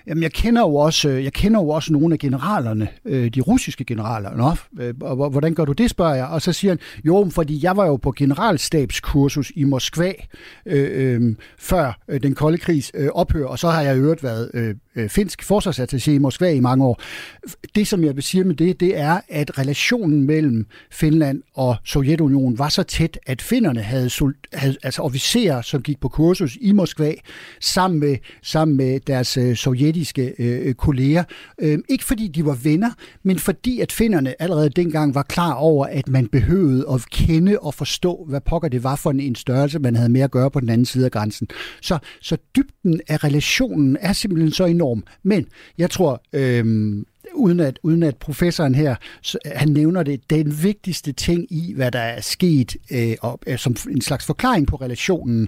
Jamen, 0.09 0.23
jeg 0.23 0.31
kender 0.31 0.61
jo 0.61 0.75
også, 0.75 1.09
jeg 1.09 1.33
kender 1.33 1.59
jo 1.59 1.69
også 1.69 1.93
nogle 1.93 2.13
af 2.13 2.19
generalerne, 2.19 2.87
øh, 3.05 3.29
de 3.29 3.41
russiske 3.41 3.83
generaler. 3.83 4.35
Nå, 4.35 4.83
øh, 4.83 4.93
og 5.01 5.29
hvordan 5.29 5.53
gør 5.53 5.65
du 5.65 5.71
det, 5.71 5.89
spørger 5.89 6.15
jeg. 6.15 6.25
Og 6.25 6.41
så 6.41 6.53
siger 6.53 6.71
han, 6.71 6.79
jo, 7.05 7.29
fordi 7.31 7.59
jeg 7.63 7.77
var 7.77 7.85
jo 7.85 7.95
på 7.95 8.11
generalstabskursus 8.19 9.51
i 9.55 9.63
Moskva 9.63 10.13
øh, 10.65 11.15
øh, 11.15 11.35
før 11.59 11.99
øh, 12.07 12.23
den 12.23 12.35
kolde 12.35 12.57
krigs 12.57 12.91
øh, 12.93 13.09
ophør, 13.13 13.45
og 13.45 13.59
så 13.59 13.69
har 13.69 13.81
jeg 13.81 13.97
øvrigt 13.97 14.23
været 14.23 14.51
øh, 14.53 14.75
øh, 14.95 15.09
finsk 15.09 15.41
forsvarsattaché 15.41 16.11
i 16.11 16.17
Moskva 16.17 16.51
i 16.51 16.59
mange 16.59 16.85
år. 16.85 17.01
Det, 17.75 17.87
som 17.87 18.03
jeg 18.03 18.15
vil 18.15 18.23
sige 18.23 18.43
med 18.43 18.55
det, 18.55 18.79
det 18.79 18.97
er, 18.97 19.19
at 19.29 19.57
relationen 19.57 20.23
mellem 20.23 20.65
Finland 20.91 21.41
og 21.53 21.75
Sovjetunionen 21.85 22.59
var 22.59 22.69
så 22.69 22.83
tæt, 22.83 23.19
at 23.25 23.41
finnerne 23.41 23.81
havde, 23.81 24.09
havde 24.53 24.75
altså 24.83 25.01
officerer, 25.01 25.61
som 25.61 25.81
gik 25.81 25.99
på 25.99 26.07
kursus 26.07 26.57
i 26.61 26.71
Moskva, 26.71 27.13
sammen 27.61 27.99
med, 27.99 28.17
sammen 28.43 28.77
med 28.77 28.99
deres 28.99 29.37
øh, 29.37 29.55
sovjetiske 29.55 30.33
øh, 30.39 30.67
øh, 30.67 30.73
kolleger. 30.73 31.23
Øh, 31.61 31.79
ikke 31.89 32.05
fordi 32.05 32.27
de 32.27 32.45
var 32.45 32.57
venner, 32.63 32.91
men 33.23 33.39
fordi 33.39 33.79
at 33.79 33.91
finnerne 33.91 34.41
allerede 34.41 34.69
dengang 34.69 35.15
var 35.15 35.23
klar 35.23 35.53
over, 35.53 35.85
at 35.85 36.07
man 36.07 36.27
behøvede 36.27 36.85
at 36.93 37.05
kende 37.11 37.59
og 37.59 37.73
forstå, 37.73 38.08
hvad 38.27 38.41
pokker 38.41 38.69
det 38.69 38.83
var 38.83 38.95
for 38.95 39.11
en, 39.11 39.19
en 39.19 39.35
størrelse, 39.35 39.79
man 39.79 39.95
havde 39.95 40.09
med 40.09 40.21
at 40.21 40.31
gøre 40.31 40.51
på 40.51 40.59
den 40.59 40.69
anden 40.69 40.85
side 40.85 41.05
af 41.05 41.11
grænsen. 41.11 41.47
Så, 41.81 41.97
så 42.21 42.37
dybden 42.55 43.01
af 43.07 43.23
relationen 43.23 43.97
er 43.99 44.13
simpelthen 44.13 44.51
så 44.51 44.65
enorm. 44.65 45.03
Men 45.23 45.45
jeg 45.77 45.89
tror, 45.89 46.23
øhm, 46.33 47.05
uden 47.33 47.59
at, 47.59 47.79
uden 47.83 48.03
at 48.03 48.17
professoren 48.17 48.75
her, 48.75 48.95
så, 49.21 49.37
han 49.45 49.69
nævner 49.69 50.03
det, 50.03 50.29
den 50.29 50.63
vigtigste 50.63 51.11
ting 51.11 51.45
i, 51.49 51.73
hvad 51.75 51.91
der 51.91 51.99
er 51.99 52.21
sket, 52.21 52.75
øh, 52.91 53.15
og, 53.21 53.39
øh, 53.47 53.57
som 53.57 53.75
en 53.89 54.01
slags 54.01 54.25
forklaring 54.25 54.67
på 54.67 54.75
relationen, 54.75 55.47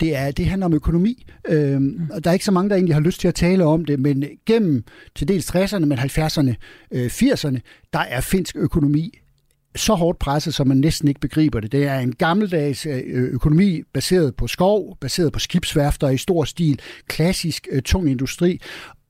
det, 0.00 0.16
er, 0.16 0.30
det 0.30 0.46
handler 0.46 0.66
om 0.66 0.74
økonomi. 0.74 1.26
Øhm, 1.48 1.82
mm. 1.82 2.10
og 2.12 2.24
der 2.24 2.30
er 2.30 2.34
ikke 2.34 2.44
så 2.44 2.52
mange, 2.52 2.70
der 2.70 2.76
egentlig 2.76 2.94
har 2.94 3.00
lyst 3.00 3.20
til 3.20 3.28
at 3.28 3.34
tale 3.34 3.64
om 3.64 3.84
det, 3.84 4.00
men 4.00 4.24
gennem 4.46 4.84
til 5.14 5.28
dels 5.28 5.56
60'erne, 5.56 5.84
men 5.84 5.98
70'erne, 5.98 6.54
øh, 6.90 7.06
80'erne, 7.06 7.58
der 7.92 7.98
er 7.98 8.20
finsk 8.20 8.56
økonomi 8.56 9.18
så 9.78 9.94
hårdt 9.94 10.18
presset, 10.18 10.54
som 10.54 10.68
man 10.68 10.76
næsten 10.76 11.08
ikke 11.08 11.20
begriber 11.20 11.60
det. 11.60 11.72
Det 11.72 11.86
er 11.86 11.98
en 11.98 12.14
gammeldags 12.14 12.86
øh, 12.86 13.02
økonomi 13.06 13.82
baseret 13.94 14.36
på 14.36 14.46
skov, 14.46 14.96
baseret 15.00 15.32
på 15.32 15.38
skibsværfter 15.38 16.08
i 16.08 16.16
stor 16.16 16.44
stil, 16.44 16.80
klassisk 17.06 17.68
øh, 17.72 17.82
tung 17.82 18.10
industri. 18.10 18.60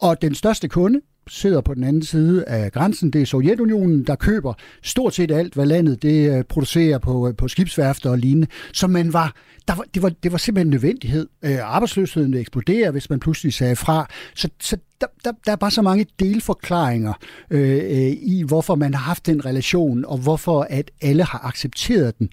Og 0.01 0.23
den 0.23 0.35
største 0.35 0.69
kunde, 0.69 1.01
sidder 1.29 1.61
på 1.61 1.75
den 1.75 1.85
anden 1.85 2.03
side 2.03 2.45
af 2.45 2.73
grænsen. 2.73 3.11
Det 3.11 3.23
er 3.23 3.27
Sovjetunionen, 3.27 4.05
der 4.05 4.15
køber 4.15 4.55
stort 4.83 5.15
set 5.15 5.31
alt, 5.31 5.55
hvad 5.55 5.67
landet 5.67 6.03
det 6.03 6.39
øh, 6.39 6.45
producerer 6.45 6.99
på, 6.99 7.29
øh, 7.29 7.37
på 7.37 7.49
skibsværfter 7.49 8.11
og 8.11 8.19
lignende. 8.19 8.47
Så 8.73 8.87
man 8.87 9.13
var, 9.13 9.35
der 9.69 9.75
var, 9.75 9.85
det, 9.95 10.03
var, 10.03 10.09
det 10.09 10.33
var 10.33 10.39
simpelthen 10.39 10.67
en 10.67 10.71
nødvendighed. 10.71 11.29
Øh, 11.45 11.59
arbejdsløsheden 11.63 12.33
ville 12.33 12.41
eksplodere, 12.41 12.91
hvis 12.91 13.11
man 13.11 13.21
pludselig 13.21 13.53
sagde 13.55 13.77
fra. 13.77 14.07
Så, 14.35 14.49
så 14.61 14.77
der, 15.01 15.07
der, 15.25 15.33
der 15.47 15.53
er 15.53 15.57
bare 15.57 15.71
så 15.71 15.83
mange 15.83 16.07
delforklaringer 16.19 17.13
øh, 17.51 17.71
øh, 17.71 18.13
i, 18.23 18.45
hvorfor 18.47 18.75
man 18.75 18.95
har 18.95 19.03
haft 19.03 19.27
den 19.27 19.45
relation, 19.45 20.05
og 20.05 20.19
hvorfor 20.19 20.67
at 20.71 20.91
alle 21.03 21.25
har 21.25 21.47
accepteret 21.47 22.19
den. 22.19 22.29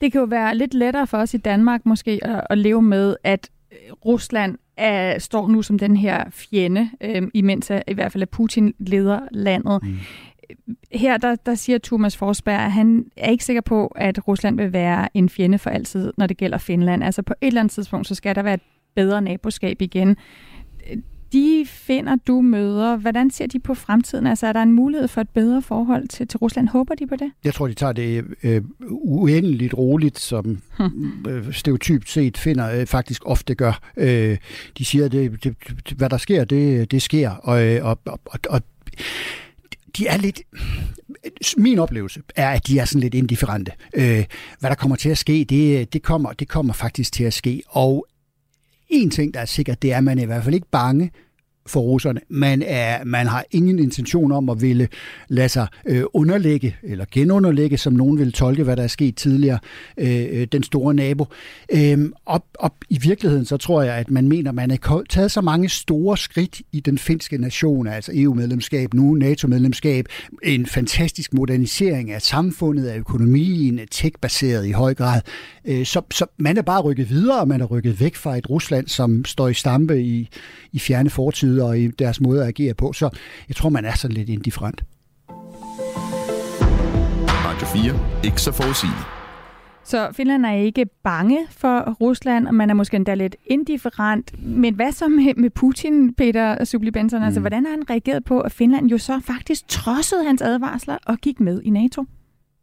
Det 0.00 0.12
kan 0.12 0.20
jo 0.20 0.24
være 0.24 0.56
lidt 0.56 0.74
lettere 0.74 1.06
for 1.06 1.18
os 1.18 1.34
i 1.34 1.36
Danmark 1.36 1.86
måske 1.86 2.20
at, 2.22 2.46
at 2.50 2.58
leve 2.58 2.82
med, 2.82 3.16
at 3.24 3.50
Rusland 4.04 4.58
er, 4.76 5.18
står 5.18 5.48
nu 5.48 5.62
som 5.62 5.78
den 5.78 5.96
her 5.96 6.24
fjende, 6.30 6.90
øh, 7.00 7.22
imens 7.34 7.70
at, 7.70 7.82
i 7.88 7.94
hvert 7.94 8.12
fald 8.12 8.22
at 8.22 8.30
Putin 8.30 8.74
leder 8.78 9.20
landet. 9.30 9.82
Mm. 9.82 9.98
Her 10.92 11.16
der, 11.16 11.36
der 11.36 11.54
siger 11.54 11.78
Thomas 11.78 12.16
Forsberg, 12.16 12.60
at 12.60 12.72
han 12.72 13.04
er 13.16 13.30
ikke 13.30 13.44
sikker 13.44 13.62
på, 13.62 13.86
at 13.86 14.28
Rusland 14.28 14.56
vil 14.56 14.72
være 14.72 15.08
en 15.14 15.28
fjende 15.28 15.58
for 15.58 15.70
altid, 15.70 16.12
når 16.18 16.26
det 16.26 16.36
gælder 16.36 16.58
Finland. 16.58 17.04
Altså 17.04 17.22
på 17.22 17.34
et 17.40 17.46
eller 17.46 17.60
andet 17.60 17.72
tidspunkt, 17.72 18.06
så 18.06 18.14
skal 18.14 18.34
der 18.34 18.42
være 18.42 18.54
et 18.54 18.60
bedre 18.94 19.22
naboskab 19.22 19.82
igen 19.82 20.16
de 21.32 21.66
finder, 21.66 22.16
du 22.26 22.40
møder, 22.40 22.96
hvordan 22.96 23.30
ser 23.30 23.46
de 23.46 23.58
på 23.58 23.74
fremtiden? 23.74 24.26
Altså 24.26 24.46
er 24.46 24.52
der 24.52 24.62
en 24.62 24.72
mulighed 24.72 25.08
for 25.08 25.20
et 25.20 25.28
bedre 25.28 25.62
forhold 25.62 26.08
til, 26.08 26.28
til 26.28 26.38
Rusland? 26.38 26.68
Håber 26.68 26.94
de 26.94 27.06
på 27.06 27.16
det? 27.16 27.32
Jeg 27.44 27.54
tror, 27.54 27.68
de 27.68 27.74
tager 27.74 27.92
det 27.92 28.24
øh, 28.42 28.62
uendeligt 28.90 29.74
roligt, 29.74 30.18
som 30.18 30.62
hmm. 30.78 31.26
øh, 31.28 31.52
stereotypt 31.52 32.10
set 32.10 32.38
finder 32.38 32.80
øh, 32.80 32.86
faktisk 32.86 33.22
ofte 33.26 33.54
gør. 33.54 33.80
Øh, 33.96 34.38
de 34.78 34.84
siger, 34.84 35.04
at 35.04 35.12
det, 35.12 35.44
det, 35.44 35.56
hvad 35.96 36.10
der 36.10 36.16
sker, 36.16 36.44
det, 36.44 36.90
det 36.90 37.02
sker. 37.02 37.30
Og, 37.30 37.64
øh, 37.66 37.84
og, 37.84 37.98
og, 38.04 38.20
og 38.48 38.62
de 39.96 40.06
er 40.06 40.16
lidt... 40.16 40.40
Min 41.56 41.78
oplevelse 41.78 42.22
er, 42.36 42.50
at 42.50 42.66
de 42.66 42.78
er 42.78 42.84
sådan 42.84 43.00
lidt 43.00 43.14
indifferente. 43.14 43.72
Øh, 43.94 44.24
hvad 44.60 44.70
der 44.70 44.74
kommer 44.74 44.96
til 44.96 45.08
at 45.08 45.18
ske, 45.18 45.46
det, 45.48 45.92
det, 45.92 46.02
kommer, 46.02 46.32
det 46.32 46.48
kommer 46.48 46.72
faktisk 46.72 47.12
til 47.12 47.24
at 47.24 47.32
ske. 47.32 47.62
Og 47.68 48.06
en 48.92 49.10
ting, 49.10 49.34
der 49.34 49.40
er 49.40 49.44
sikkert, 49.44 49.82
det 49.82 49.92
er, 49.92 49.98
at 49.98 50.04
man 50.04 50.18
er 50.18 50.22
i 50.22 50.26
hvert 50.26 50.44
fald 50.44 50.54
ikke 50.54 50.70
bange 50.70 51.10
for 51.66 51.80
russerne. 51.80 52.20
Man, 52.28 52.62
er, 52.66 53.04
man 53.04 53.26
har 53.26 53.44
ingen 53.50 53.78
intention 53.78 54.32
om 54.32 54.48
at 54.48 54.62
ville 54.62 54.88
lade 55.28 55.48
sig 55.48 55.66
øh, 55.86 56.02
underlægge, 56.12 56.76
eller 56.82 57.04
genunderlægge, 57.12 57.78
som 57.78 57.92
nogen 57.92 58.18
vil 58.18 58.32
tolke, 58.32 58.64
hvad 58.64 58.76
der 58.76 58.82
er 58.82 58.86
sket 58.86 59.16
tidligere, 59.16 59.58
øh, 59.96 60.26
øh 60.30 60.46
den 60.52 60.62
store 60.62 60.94
nabo. 60.94 61.26
Øh, 61.72 62.10
op, 62.26 62.44
op 62.58 62.74
i 62.88 62.98
virkeligheden, 62.98 63.44
så 63.44 63.56
tror 63.56 63.82
jeg, 63.82 63.94
at 63.94 64.10
man 64.10 64.28
mener, 64.28 64.52
man 64.52 64.70
har 64.70 65.02
taget 65.08 65.30
så 65.30 65.40
mange 65.40 65.68
store 65.68 66.16
skridt 66.16 66.60
i 66.72 66.80
den 66.80 66.98
finske 66.98 67.38
nation, 67.38 67.86
altså 67.86 68.12
EU-medlemskab, 68.14 68.94
nu 68.94 69.14
NATO-medlemskab, 69.14 70.06
en 70.42 70.66
fantastisk 70.66 71.34
modernisering 71.34 72.10
af 72.10 72.22
samfundet, 72.22 72.86
af 72.86 72.98
økonomien, 72.98 73.80
tech-baseret 73.90 74.66
i 74.66 74.70
høj 74.70 74.94
grad. 74.94 75.20
Øh, 75.64 75.86
så, 75.86 76.02
så 76.10 76.26
man 76.38 76.58
er 76.58 76.62
bare 76.62 76.80
rykket 76.80 77.10
videre, 77.10 77.40
og 77.40 77.48
man 77.48 77.60
er 77.60 77.64
rykket 77.64 78.00
væk 78.00 78.16
fra 78.16 78.36
et 78.36 78.50
Rusland, 78.50 78.88
som 78.88 79.24
står 79.24 79.48
i 79.48 79.54
stampe 79.54 80.02
i, 80.02 80.28
i 80.72 80.78
fjerne 80.78 81.10
fortid 81.10 81.51
attitude 81.52 81.68
og 81.68 81.78
i 81.78 81.88
deres 81.88 82.20
måde 82.20 82.42
at 82.42 82.48
agere 82.48 82.74
på. 82.74 82.92
Så 82.92 83.10
jeg 83.48 83.56
tror, 83.56 83.68
man 83.68 83.84
er 83.84 83.94
sådan 83.94 84.16
lidt 84.16 84.28
indifferent. 84.28 84.82
Radio 87.28 87.66
4. 87.66 88.24
Ikke 88.24 88.42
så 88.42 88.52
forudsigende. 88.52 89.02
Så 89.84 90.08
Finland 90.12 90.46
er 90.46 90.52
ikke 90.52 90.86
bange 91.04 91.38
for 91.50 91.96
Rusland, 92.00 92.46
og 92.46 92.54
man 92.54 92.70
er 92.70 92.74
måske 92.74 92.96
endda 92.96 93.14
lidt 93.14 93.36
indifferent. 93.46 94.32
Men 94.38 94.74
hvad 94.74 94.92
så 94.92 95.08
med, 95.08 95.34
med 95.34 95.50
Putin, 95.50 96.14
Peter 96.14 96.64
Subli 96.64 96.90
Benson? 96.90 97.16
Altså, 97.16 97.18
mm. 97.18 97.26
Altså, 97.26 97.40
hvordan 97.40 97.64
har 97.64 97.70
han 97.70 97.90
reageret 97.90 98.24
på, 98.24 98.40
at 98.40 98.52
Finland 98.52 98.90
jo 98.90 98.98
så 98.98 99.20
faktisk 99.24 99.68
trodsede 99.68 100.24
hans 100.24 100.42
advarsler 100.42 100.98
og 101.06 101.18
gik 101.18 101.40
med 101.40 101.62
i 101.62 101.70
NATO? 101.70 102.04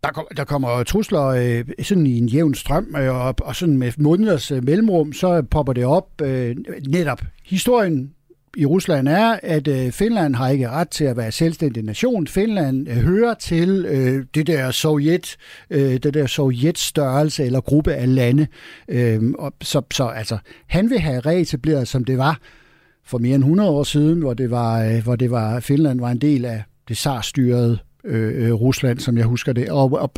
Der, 0.04 0.12
kom, 0.12 0.28
der 0.38 0.44
kommer 0.44 0.84
trusler 0.84 1.26
øh, 1.26 1.66
sådan 1.82 2.08
i 2.08 2.18
en 2.18 2.28
jævn 2.28 2.54
strøm, 2.54 2.96
øh, 2.98 3.16
og, 3.16 3.36
og 3.42 3.56
sådan 3.56 3.78
med 3.78 3.92
måneders 3.98 4.52
øh, 4.52 4.64
mellemrum, 4.64 5.14
så 5.14 5.42
popper 5.42 5.74
det 5.74 5.86
op 5.86 6.22
øh, 6.22 6.56
netop. 6.88 7.22
Historien 7.46 8.14
i 8.58 8.66
Rusland 8.66 9.08
er, 9.08 9.40
at 9.44 9.68
øh, 9.68 9.92
Finland 9.92 10.36
har 10.36 10.50
ikke 10.50 10.70
ret 10.70 10.90
til 10.90 11.04
at 11.04 11.18
være 11.18 11.32
selvstændig 11.32 11.84
nation. 11.84 12.28
Finland 12.28 12.90
øh, 12.90 12.96
hører 12.96 13.34
til 13.34 13.86
øh, 13.90 14.26
det 14.36 14.48
der 14.48 14.72
Sovjet, 14.72 15.38
øh, 15.70 15.98
det 15.98 16.14
der 16.14 16.28
Sovjetstørrelse 16.28 17.46
eller 17.46 17.62
gruppe 17.62 17.94
af 17.94 18.16
lande. 18.16 18.48
Øh, 18.88 19.22
og 19.40 19.54
så, 19.62 19.82
så 19.94 20.08
altså, 20.08 20.38
han 20.68 20.90
vil 20.90 21.00
have 21.00 21.20
reetableret, 21.20 21.88
som 21.88 22.06
det 22.06 22.18
var 22.18 22.40
for 23.06 23.18
mere 23.18 23.36
end 23.36 23.44
100 23.44 23.70
år 23.70 23.84
siden, 23.84 24.20
hvor 24.20 24.34
det 24.34 24.52
var, 24.52 24.84
øh, 24.84 25.04
hvor 25.04 25.16
det 25.16 25.32
var 25.32 25.60
Finland 25.60 26.00
var 26.00 26.12
en 26.12 26.22
del 26.22 26.46
af 26.46 26.64
det 26.88 26.98
zarstyrede 26.98 27.78
øh, 28.04 28.48
øh, 28.48 28.54
Rusland, 28.54 29.00
som 29.00 29.18
jeg 29.18 29.26
husker 29.26 29.54
det. 29.54 29.70
Og, 29.70 29.92
og 29.92 30.12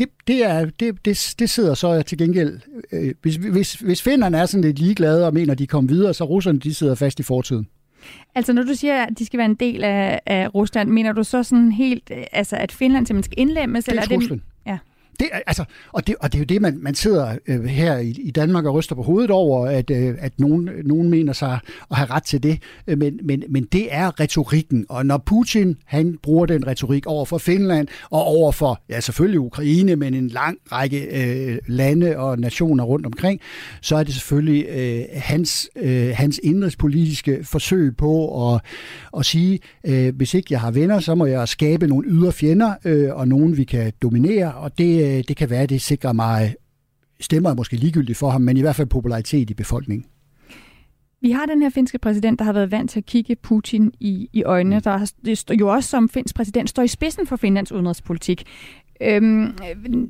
det, 0.00 0.08
det, 0.26 0.44
er, 0.44 0.64
det, 0.64 1.04
det, 1.04 1.34
det 1.38 1.50
sidder 1.50 1.74
så 1.74 2.02
til 2.02 2.18
gengæld... 2.18 2.60
Øh, 2.92 3.14
hvis, 3.22 3.36
hvis, 3.36 3.72
hvis 3.72 4.02
finnerne 4.02 4.38
er 4.38 4.46
sådan 4.46 4.64
lidt 4.64 4.78
ligeglade 4.78 5.26
og 5.26 5.34
mener, 5.34 5.52
at 5.52 5.58
de 5.58 5.66
kommer 5.66 5.92
videre, 5.92 6.14
så 6.14 6.24
russerne 6.24 6.58
de 6.58 6.74
sidder 6.74 6.94
fast 6.94 7.20
i 7.20 7.22
fortiden. 7.22 7.68
Altså 8.34 8.52
når 8.52 8.62
du 8.62 8.74
siger, 8.74 9.02
at 9.02 9.18
de 9.18 9.26
skal 9.26 9.38
være 9.38 9.46
en 9.46 9.54
del 9.54 9.84
af, 9.84 10.20
af 10.26 10.54
Rusland, 10.54 10.90
mener 10.90 11.12
du 11.12 11.24
så 11.24 11.42
sådan 11.42 11.72
helt, 11.72 12.10
øh, 12.16 12.24
altså 12.32 12.56
at 12.56 12.72
Finland 12.72 13.06
simpelthen 13.06 13.32
skal 13.32 13.40
indlemmes? 13.40 13.84
Det 13.84 13.98
er 13.98 14.02
eller 14.02 14.16
er 14.32 14.38
det, 15.20 15.28
altså, 15.46 15.64
og, 15.92 16.06
det, 16.06 16.14
og 16.20 16.32
det 16.32 16.38
er 16.38 16.40
jo 16.40 16.44
det, 16.44 16.62
man, 16.62 16.78
man 16.82 16.94
sidder 16.94 17.36
øh, 17.46 17.64
her 17.64 17.98
i, 17.98 18.10
i 18.10 18.30
Danmark 18.30 18.64
og 18.64 18.74
ryster 18.74 18.94
på 18.94 19.02
hovedet 19.02 19.30
over, 19.30 19.66
at, 19.66 19.90
øh, 19.90 20.14
at 20.18 20.32
nogen, 20.40 20.70
nogen 20.84 21.10
mener 21.10 21.32
sig 21.32 21.58
at 21.90 21.96
have 21.96 22.10
ret 22.10 22.22
til 22.22 22.42
det. 22.42 22.58
Øh, 22.86 22.98
men, 22.98 23.20
men, 23.22 23.44
men 23.48 23.64
det 23.64 23.88
er 23.90 24.20
retorikken, 24.20 24.86
og 24.88 25.06
når 25.06 25.18
Putin 25.18 25.76
han 25.84 26.18
bruger 26.22 26.46
den 26.46 26.66
retorik 26.66 27.06
over 27.06 27.24
for 27.24 27.38
Finland 27.38 27.88
og 28.10 28.24
over 28.24 28.52
for, 28.52 28.82
ja 28.88 29.00
selvfølgelig 29.00 29.40
Ukraine, 29.40 29.96
men 29.96 30.14
en 30.14 30.28
lang 30.28 30.58
række 30.72 31.00
øh, 31.00 31.58
lande 31.66 32.18
og 32.18 32.38
nationer 32.38 32.84
rundt 32.84 33.06
omkring, 33.06 33.40
så 33.80 33.96
er 33.96 34.02
det 34.02 34.14
selvfølgelig 34.14 34.66
øh, 34.68 35.02
hans, 35.14 35.70
øh, 35.76 36.12
hans 36.14 36.40
indrigspolitiske 36.42 37.38
forsøg 37.44 37.96
på 37.96 38.52
at, 38.54 38.60
at 39.18 39.26
sige, 39.26 39.58
øh, 39.86 40.16
hvis 40.16 40.34
ikke 40.34 40.48
jeg 40.50 40.60
har 40.60 40.70
venner, 40.70 41.00
så 41.00 41.14
må 41.14 41.26
jeg 41.26 41.48
skabe 41.48 41.86
nogle 41.86 42.08
ydre 42.08 42.32
fjender, 42.32 42.74
øh, 42.84 43.14
og 43.14 43.28
nogen 43.28 43.56
vi 43.56 43.64
kan 43.64 43.92
dominere, 44.02 44.52
og 44.52 44.78
det 44.78 45.09
Øh, 45.10 45.24
det 45.28 45.36
kan 45.36 45.50
være, 45.50 45.66
det 45.66 45.80
sikrer 45.80 46.12
mig 46.12 46.54
stemmer 47.20 47.50
er 47.50 47.54
måske 47.54 47.76
ligegyldigt 47.76 48.18
for 48.18 48.30
ham, 48.30 48.40
men 48.40 48.56
i 48.56 48.60
hvert 48.60 48.76
fald 48.76 48.88
popularitet 48.88 49.50
i 49.50 49.54
befolkningen. 49.54 50.06
Vi 51.22 51.30
har 51.30 51.46
den 51.46 51.62
her 51.62 51.70
finske 51.70 51.98
præsident, 51.98 52.38
der 52.38 52.44
har 52.44 52.52
været 52.52 52.70
vant 52.70 52.90
til 52.90 53.00
at 53.00 53.06
kigge 53.06 53.36
Putin 53.36 53.92
i, 54.00 54.28
i 54.32 54.42
øjnene, 54.42 54.76
mm. 54.76 54.82
der 54.82 55.12
det 55.24 55.60
jo 55.60 55.68
også 55.68 55.88
som 55.88 56.08
finsk 56.08 56.34
præsident 56.34 56.70
står 56.70 56.82
i 56.82 56.88
spidsen 56.88 57.26
for 57.26 57.36
Finlands 57.36 57.72
udenrigspolitik. 57.72 58.44
Øhm, 59.02 59.54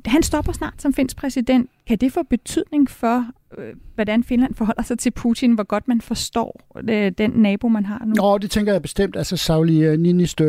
han 0.05 0.23
stopper 0.23 0.51
snart 0.51 0.73
som 0.81 0.93
finsk 0.93 1.17
præsident. 1.17 1.69
Kan 1.87 1.97
det 1.97 2.13
få 2.13 2.23
betydning 2.29 2.89
for, 2.89 3.25
øh, 3.57 3.73
hvordan 3.95 4.23
Finland 4.23 4.55
forholder 4.55 4.83
sig 4.83 4.99
til 4.99 5.11
Putin, 5.11 5.53
hvor 5.53 5.63
godt 5.63 5.87
man 5.87 6.01
forstår 6.01 6.61
øh, 6.89 7.11
den 7.17 7.31
nabo, 7.31 7.67
man 7.67 7.85
har 7.85 8.03
nu? 8.05 8.13
Nå, 8.13 8.37
det 8.37 8.51
tænker 8.51 8.71
jeg 8.71 8.81
bestemt. 8.81 9.15
Altså, 9.15 9.37
Sauli 9.37 9.83
øh, 9.83 9.99
Niinistö, 9.99 10.43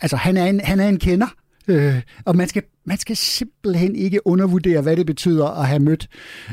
altså, 0.00 0.16
han 0.16 0.36
er 0.36 0.46
en, 0.46 0.60
han 0.60 0.80
er 0.80 0.88
en 0.88 0.98
kender. 0.98 1.26
Øh, 1.68 2.02
og 2.24 2.36
man 2.36 2.48
skal, 2.48 2.62
man 2.84 2.98
skal 2.98 3.16
simpelthen 3.16 3.96
ikke 3.96 4.26
undervurdere, 4.26 4.80
hvad 4.80 4.96
det 4.96 5.06
betyder 5.06 5.46
at 5.46 5.66
have 5.66 5.80
mødt 5.80 6.08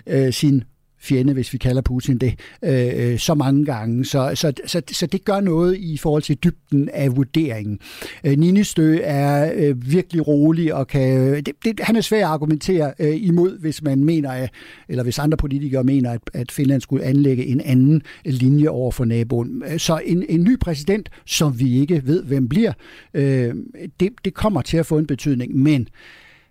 øh, 0.08 0.34
sin 0.34 0.64
fjende, 1.02 1.34
hvis 1.34 1.54
vi 1.54 1.58
kalder 1.58 1.82
Putin 1.82 2.18
det, 2.18 2.40
øh, 2.64 2.90
øh, 2.96 3.20
så 3.20 3.34
mange 3.34 3.66
gange. 3.66 4.06
Så, 4.06 4.32
så, 4.36 4.54
så, 4.66 4.82
så 4.92 5.06
det 5.06 5.26
gør 5.26 5.40
noget 5.40 5.78
i 5.78 5.98
forhold 5.98 6.22
til 6.22 6.36
dybden 6.36 6.90
af 6.94 7.16
vurderingen. 7.16 7.80
Øh, 8.24 8.38
Ninistø 8.38 8.98
er 9.04 9.52
øh, 9.56 9.92
virkelig 9.92 10.28
rolig 10.28 10.74
og 10.74 10.88
kan... 10.88 11.18
Øh, 11.18 11.38
det, 11.38 11.54
det, 11.64 11.80
han 11.80 11.96
er 11.96 12.02
svær 12.02 12.28
at 12.28 12.34
argumentere 12.34 12.94
øh, 13.00 13.16
imod, 13.16 13.60
hvis 13.60 13.82
man 13.82 14.04
mener, 14.04 14.48
eller 14.90 15.04
hvis 15.04 15.20
andre 15.20 15.38
politikere 15.38 15.84
mener, 15.84 16.12
at, 16.12 16.22
at 16.34 16.52
Finland 16.52 16.82
skulle 16.82 17.04
anlægge 17.04 17.46
en 17.46 17.62
anden 17.62 18.02
linje 18.26 18.68
over 18.68 18.92
for 18.92 19.06
naboen. 19.06 19.64
Øh, 19.72 19.80
så 19.80 20.02
en, 20.06 20.26
en 20.30 20.44
ny 20.44 20.60
præsident, 20.60 21.10
som 21.26 21.60
vi 21.60 21.80
ikke 21.80 22.02
ved, 22.06 22.24
hvem 22.24 22.50
bliver, 22.50 22.74
øh, 23.14 23.56
det, 24.00 24.10
det 24.26 24.34
kommer 24.34 24.62
til 24.62 24.78
at 24.78 24.86
få 24.86 24.98
en 24.98 25.08
betydning. 25.08 25.56
Men 25.56 25.88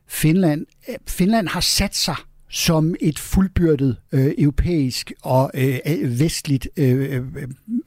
Finland, 0.09 0.67
Finland 1.07 1.49
har 1.49 1.61
sat 1.61 1.97
sig 1.97 2.17
som 2.51 2.95
et 3.01 3.19
fuldbyrdet 3.19 3.97
øh, 4.13 4.31
europæisk 4.39 5.13
og 5.23 5.51
øh, 5.55 6.21
vestligt 6.21 6.69
øh, 6.77 7.23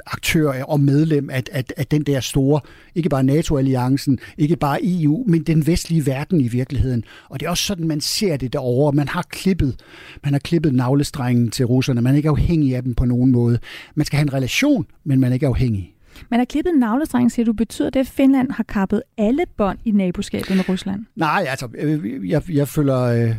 aktør 0.06 0.64
og 0.64 0.80
medlem 0.80 1.30
af, 1.30 1.44
af, 1.52 1.66
af 1.78 1.88
den 1.88 2.02
der 2.02 2.20
store, 2.20 2.62
ikke 2.96 3.10
bare 3.10 3.24
NATO-alliancen, 3.24 4.20
ikke 4.38 4.56
bare 4.56 4.80
EU, 4.84 5.24
men 5.28 5.44
den 5.44 5.68
vestlige 5.68 6.06
verden 6.06 6.42
i 6.42 6.48
virkeligheden. 6.48 7.04
Og 7.30 7.40
det 7.40 7.46
er 7.46 7.50
også 7.50 7.64
sådan, 7.64 7.88
man 7.88 8.02
ser 8.02 8.38
det 8.38 8.54
derovre. 8.54 8.94
Man 8.94 9.08
har 9.08 9.26
klippet, 9.30 9.80
man 10.24 10.34
har 10.34 10.40
klippet 10.40 10.74
navlestrengen 10.74 11.52
til 11.52 11.66
russerne. 11.66 12.02
Man 12.02 12.14
er 12.14 12.18
ikke 12.18 12.30
afhængig 12.30 12.76
af 12.76 12.84
dem 12.84 12.96
på 12.96 13.06
nogen 13.06 13.32
måde. 13.32 13.60
Man 13.96 14.06
skal 14.06 14.18
have 14.18 14.24
en 14.24 14.34
relation, 14.34 14.86
men 15.04 15.20
man 15.20 15.32
er 15.32 15.34
ikke 15.34 15.48
afhængig. 15.48 15.94
Man 16.30 16.40
har 16.40 16.46
klippet 16.46 16.74
navlestreng, 16.78 17.32
siger 17.32 17.46
du. 17.46 17.54
Betyder 17.54 17.90
det, 17.90 18.00
at 18.00 18.08
Finland 18.08 18.52
har 18.52 18.64
kappet 18.64 19.04
alle 19.18 19.44
bånd 19.58 19.80
i 19.86 19.92
naboskabet 19.92 20.56
med 20.56 20.70
Rusland? 20.70 21.06
Nej, 21.16 21.46
altså, 21.50 21.68
øh, 21.78 22.30
jeg, 22.30 22.42
jeg 22.50 22.68
følger 22.68 23.02
øh, 23.02 23.36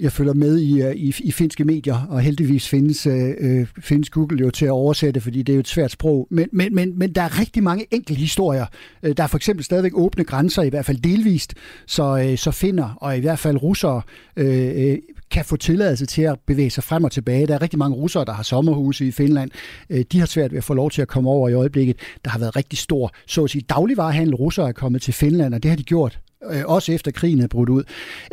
jeg 0.00 0.12
følger 0.12 0.34
med 0.34 0.58
i, 0.58 0.82
øh, 0.82 0.94
i, 0.94 1.14
i 1.20 1.32
finske 1.32 1.64
medier, 1.64 2.06
og 2.10 2.20
heldigvis 2.20 2.68
findes, 2.68 3.06
øh, 3.06 3.34
øh 3.38 3.66
findes 3.80 4.10
Google 4.10 4.38
jo 4.38 4.50
til 4.50 4.64
at 4.64 4.70
oversætte, 4.70 5.20
fordi 5.20 5.42
det 5.42 5.52
er 5.52 5.54
jo 5.54 5.60
et 5.60 5.68
svært 5.68 5.90
sprog. 5.90 6.26
Men, 6.30 6.48
men, 6.52 6.74
men, 6.74 6.98
men 6.98 7.12
der 7.12 7.22
er 7.22 7.40
rigtig 7.40 7.62
mange 7.62 7.86
enkelte 7.90 8.20
historier. 8.20 8.66
Øh, 9.02 9.16
der 9.16 9.22
er 9.22 9.26
for 9.26 9.36
eksempel 9.36 9.64
stadigvæk 9.64 9.92
åbne 9.94 10.24
grænser, 10.24 10.62
i 10.62 10.68
hvert 10.68 10.84
fald 10.84 10.98
delvist, 10.98 11.54
så, 11.86 12.18
øh, 12.18 12.38
så 12.38 12.50
finder, 12.50 12.96
og 13.00 13.16
i 13.16 13.20
hvert 13.20 13.38
fald 13.38 13.62
russere, 13.62 14.02
øh, 14.36 14.98
kan 15.30 15.44
få 15.44 15.56
tilladelse 15.56 16.06
til 16.06 16.22
at 16.22 16.38
bevæge 16.46 16.70
sig 16.70 16.84
frem 16.84 17.04
og 17.04 17.12
tilbage. 17.12 17.46
Der 17.46 17.54
er 17.54 17.62
rigtig 17.62 17.78
mange 17.78 17.96
russere, 17.96 18.24
der 18.24 18.32
har 18.32 18.42
sommerhuse 18.42 19.06
i 19.06 19.10
Finland. 19.10 19.50
De 20.12 20.18
har 20.18 20.26
svært 20.26 20.52
ved 20.52 20.58
at 20.58 20.64
få 20.64 20.74
lov 20.74 20.90
til 20.90 21.02
at 21.02 21.08
komme 21.08 21.30
over 21.30 21.48
i 21.48 21.52
øjeblikket. 21.52 21.96
Der 22.24 22.30
har 22.30 22.38
været 22.38 22.56
rigtig 22.56 22.78
stor, 22.78 23.12
så 23.26 23.44
at 23.44 23.50
sige, 23.50 23.64
dagligvarehandel. 23.68 24.34
Russere 24.34 24.68
er 24.68 24.72
kommet 24.72 25.02
til 25.02 25.14
Finland, 25.14 25.54
og 25.54 25.62
det 25.62 25.68
har 25.68 25.76
de 25.76 25.82
gjort 25.82 26.20
øh, 26.52 26.62
også 26.66 26.92
efter 26.92 27.10
krigen 27.10 27.40
er 27.40 27.46
brudt 27.46 27.68
ud. 27.68 27.82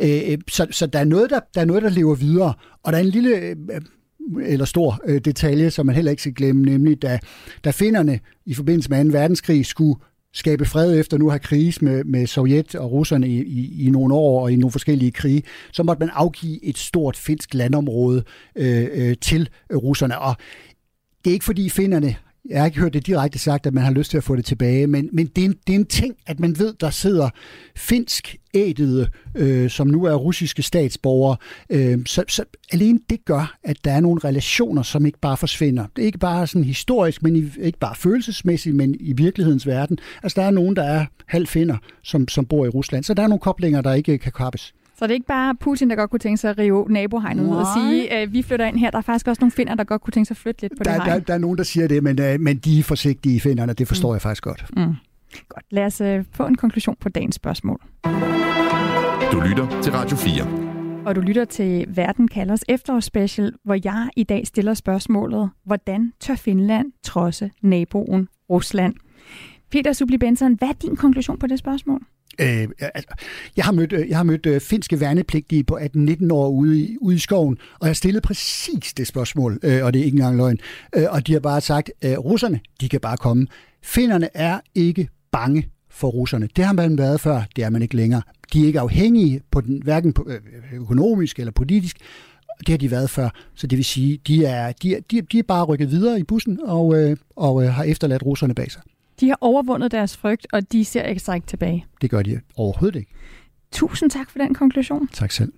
Øh, 0.02 0.32
øh, 0.32 0.38
så 0.48 0.66
så 0.70 0.86
der, 0.86 0.98
er 0.98 1.04
noget, 1.04 1.30
der, 1.30 1.40
der 1.54 1.60
er 1.60 1.64
noget, 1.64 1.82
der 1.82 1.90
lever 1.90 2.14
videre. 2.14 2.54
Og 2.82 2.92
der 2.92 2.98
er 2.98 3.02
en 3.02 3.08
lille 3.08 3.36
øh, 3.36 3.56
eller 4.42 4.64
stor 4.64 5.00
øh, 5.04 5.20
detalje, 5.20 5.70
som 5.70 5.86
man 5.86 5.94
heller 5.94 6.10
ikke 6.10 6.22
skal 6.22 6.34
glemme, 6.34 6.62
nemlig 6.62 7.02
da, 7.02 7.18
da 7.64 7.70
finderne 7.70 8.20
i 8.46 8.54
forbindelse 8.54 8.90
med 8.90 9.04
2. 9.04 9.18
verdenskrig 9.18 9.66
skulle 9.66 10.00
skabe 10.34 10.64
fred 10.64 10.98
efter 11.00 11.18
nu 11.18 11.26
at 11.26 11.32
have 11.32 11.38
krise 11.38 11.84
med, 11.84 12.04
med 12.04 12.26
Sovjet 12.26 12.74
og 12.74 12.92
russerne 12.92 13.28
i, 13.28 13.42
i, 13.42 13.86
i 13.86 13.90
nogle 13.90 14.14
år 14.14 14.42
og 14.42 14.52
i 14.52 14.56
nogle 14.56 14.72
forskellige 14.72 15.10
krige, 15.10 15.42
så 15.72 15.82
måtte 15.82 16.00
man 16.00 16.10
afgive 16.12 16.64
et 16.64 16.78
stort 16.78 17.16
finsk 17.16 17.54
landområde 17.54 18.24
øh, 18.56 18.86
øh, 18.92 19.16
til 19.20 19.48
russerne. 19.72 20.18
Og 20.18 20.36
det 21.24 21.30
er 21.30 21.34
ikke 21.34 21.44
fordi 21.44 21.68
finnerne 21.68 22.16
jeg 22.50 22.58
har 22.60 22.66
ikke 22.66 22.80
hørt 22.80 22.92
det 22.92 23.06
direkte 23.06 23.38
sagt, 23.38 23.66
at 23.66 23.74
man 23.74 23.84
har 23.84 23.90
lyst 23.90 24.10
til 24.10 24.18
at 24.18 24.24
få 24.24 24.36
det 24.36 24.44
tilbage, 24.44 24.86
men, 24.86 25.08
men 25.12 25.26
det, 25.26 25.44
er 25.44 25.48
en, 25.48 25.54
det 25.66 25.72
er 25.72 25.78
en 25.78 25.86
ting, 25.86 26.16
at 26.26 26.40
man 26.40 26.58
ved, 26.58 26.74
der 26.80 26.90
sidder 26.90 27.30
finsk 27.76 28.36
ædede, 28.54 29.08
øh, 29.34 29.70
som 29.70 29.86
nu 29.86 30.04
er 30.04 30.14
russiske 30.14 30.62
statsborgere. 30.62 31.36
Øh, 31.70 31.98
så, 32.06 32.24
så 32.28 32.44
alene 32.72 33.00
det 33.10 33.24
gør, 33.24 33.56
at 33.64 33.76
der 33.84 33.92
er 33.92 34.00
nogle 34.00 34.20
relationer, 34.24 34.82
som 34.82 35.06
ikke 35.06 35.20
bare 35.20 35.36
forsvinder. 35.36 35.86
Det 35.96 36.02
er 36.02 36.06
ikke 36.06 36.18
bare 36.18 36.46
sådan 36.46 36.64
historisk, 36.64 37.22
men 37.22 37.36
i, 37.36 37.50
ikke 37.60 37.78
bare 37.78 37.94
følelsesmæssigt, 37.94 38.76
men 38.76 38.96
i 39.00 39.12
virkelighedens 39.12 39.66
verden. 39.66 39.98
Altså 40.22 40.40
der 40.40 40.46
er 40.46 40.50
nogen, 40.50 40.76
der 40.76 40.84
er 40.84 41.06
halvfinder, 41.26 41.76
som, 42.02 42.28
som 42.28 42.46
bor 42.46 42.66
i 42.66 42.68
Rusland. 42.68 43.04
Så 43.04 43.14
der 43.14 43.22
er 43.22 43.26
nogle 43.26 43.40
koblinger, 43.40 43.80
der 43.80 43.92
ikke 43.92 44.18
kan 44.18 44.32
kappes. 44.32 44.74
Så 44.98 45.04
det 45.04 45.10
er 45.10 45.14
ikke 45.14 45.26
bare 45.26 45.54
Putin, 45.54 45.90
der 45.90 45.96
godt 45.96 46.10
kunne 46.10 46.20
tænke 46.20 46.36
sig 46.36 46.50
at 46.50 46.58
rive 46.58 46.86
nabohegnet 46.88 47.44
ud 47.44 47.56
og 47.56 47.66
sige, 47.76 48.12
at 48.12 48.28
øh, 48.28 48.32
vi 48.32 48.42
flytter 48.42 48.66
ind 48.66 48.78
her. 48.78 48.90
Der 48.90 48.98
er 48.98 49.02
faktisk 49.02 49.28
også 49.28 49.40
nogle 49.40 49.52
finder, 49.52 49.74
der 49.74 49.84
godt 49.84 50.02
kunne 50.02 50.12
tænke 50.12 50.26
sig 50.26 50.32
at 50.32 50.38
flytte 50.38 50.62
lidt 50.62 50.72
på 50.78 50.84
der, 50.84 50.92
det 50.92 51.02
hegn. 51.02 51.20
Der, 51.20 51.24
der 51.24 51.34
er 51.34 51.38
nogen, 51.38 51.58
der 51.58 51.64
siger 51.64 51.88
det, 51.88 52.02
men, 52.02 52.18
uh, 52.20 52.40
men 52.40 52.56
de 52.56 52.78
er 52.78 52.82
forsigtige 52.82 53.40
finderne. 53.40 53.72
Det 53.72 53.88
forstår 53.88 54.08
mm. 54.08 54.14
jeg 54.14 54.22
faktisk 54.22 54.42
godt. 54.42 54.64
Mm. 54.76 54.94
Godt. 55.48 55.64
Lad 55.70 55.84
os 55.84 56.00
uh, 56.00 56.24
få 56.32 56.46
en 56.46 56.54
konklusion 56.54 56.96
på 57.00 57.08
dagens 57.08 57.34
spørgsmål. 57.34 57.80
Du 59.32 59.40
lytter 59.40 59.80
til 59.82 59.92
Radio 59.92 60.16
4. 60.16 61.06
Og 61.06 61.16
du 61.16 61.20
lytter 61.20 61.44
til 61.44 61.86
Verden 61.88 62.28
kalders 62.28 62.60
efterårsspecial, 62.68 63.52
hvor 63.64 63.78
jeg 63.84 64.08
i 64.16 64.22
dag 64.22 64.46
stiller 64.46 64.74
spørgsmålet, 64.74 65.50
hvordan 65.64 66.12
tør 66.20 66.34
Finland 66.34 66.92
trodse 67.02 67.50
naboen 67.62 68.28
Rusland? 68.50 68.94
Peter 69.70 69.92
Subli 69.92 70.18
Benson, 70.18 70.54
hvad 70.54 70.68
er 70.68 70.72
din 70.72 70.96
konklusion 70.96 71.38
på 71.38 71.46
det 71.46 71.58
spørgsmål? 71.58 72.02
Øh, 72.40 72.68
altså, 72.80 73.08
jeg 73.56 73.64
har 73.64 73.72
mødt, 73.72 73.92
øh, 73.92 74.08
jeg 74.08 74.16
har 74.16 74.24
mødt 74.24 74.46
øh, 74.46 74.60
finske 74.60 75.00
værnepligtige 75.00 75.64
på 75.64 75.78
18-19 75.96 76.32
år 76.32 76.48
ude 76.48 76.80
i, 76.80 76.96
ude 77.00 77.16
i 77.16 77.18
skoven, 77.18 77.58
og 77.80 77.86
jeg 77.86 77.96
stillede 77.96 78.20
præcis 78.20 78.94
det 78.94 79.06
spørgsmål, 79.06 79.58
øh, 79.62 79.84
og 79.84 79.94
det 79.94 80.00
er 80.00 80.04
ikke 80.04 80.16
engang 80.16 80.36
løgn. 80.36 80.58
Øh, 80.96 81.04
og 81.08 81.26
de 81.26 81.32
har 81.32 81.40
bare 81.40 81.60
sagt, 81.60 81.90
øh, 82.04 82.18
russerne, 82.18 82.60
de 82.80 82.88
kan 82.88 83.00
bare 83.00 83.16
komme. 83.16 83.46
Finnerne 83.82 84.28
er 84.34 84.60
ikke 84.74 85.08
bange 85.32 85.68
for 85.90 86.08
russerne. 86.08 86.48
Det 86.56 86.64
har 86.64 86.72
man 86.72 86.98
været 86.98 87.20
før, 87.20 87.42
det 87.56 87.64
er 87.64 87.70
man 87.70 87.82
ikke 87.82 87.96
længere. 87.96 88.22
De 88.52 88.62
er 88.62 88.66
ikke 88.66 88.80
afhængige, 88.80 89.40
på 89.50 89.60
den, 89.60 89.82
hverken 89.82 90.12
på, 90.12 90.26
øh, 90.28 90.34
øh 90.34 90.80
økonomisk 90.80 91.38
eller 91.38 91.52
politisk, 91.52 91.96
det 92.60 92.68
har 92.68 92.78
de 92.78 92.90
været 92.90 93.10
før. 93.10 93.28
Så 93.54 93.66
det 93.66 93.76
vil 93.76 93.84
sige, 93.84 94.18
de 94.26 94.44
er, 94.44 94.72
de 94.72 94.94
er, 94.94 95.00
de 95.10 95.18
er, 95.18 95.22
de 95.22 95.38
er 95.38 95.42
bare 95.42 95.64
rykket 95.64 95.90
videre 95.90 96.20
i 96.20 96.22
bussen 96.22 96.60
og, 96.62 96.94
øh, 97.02 97.16
og 97.36 97.64
øh, 97.64 97.72
har 97.72 97.84
efterladt 97.84 98.22
russerne 98.26 98.54
bag 98.54 98.72
sig. 98.72 98.82
De 99.20 99.28
har 99.28 99.38
overvundet 99.40 99.90
deres 99.90 100.16
frygt, 100.16 100.46
og 100.52 100.72
de 100.72 100.84
ser 100.84 101.08
ekstra 101.08 101.34
ikke 101.34 101.46
tilbage. 101.46 101.86
Det 102.00 102.10
gør 102.10 102.22
de 102.22 102.40
overhovedet 102.56 102.98
ikke. 102.98 103.12
Tusind 103.72 104.10
tak 104.10 104.30
for 104.30 104.38
den 104.38 104.54
konklusion. 104.54 105.08
Tak 105.12 105.30
selv. 105.30 105.52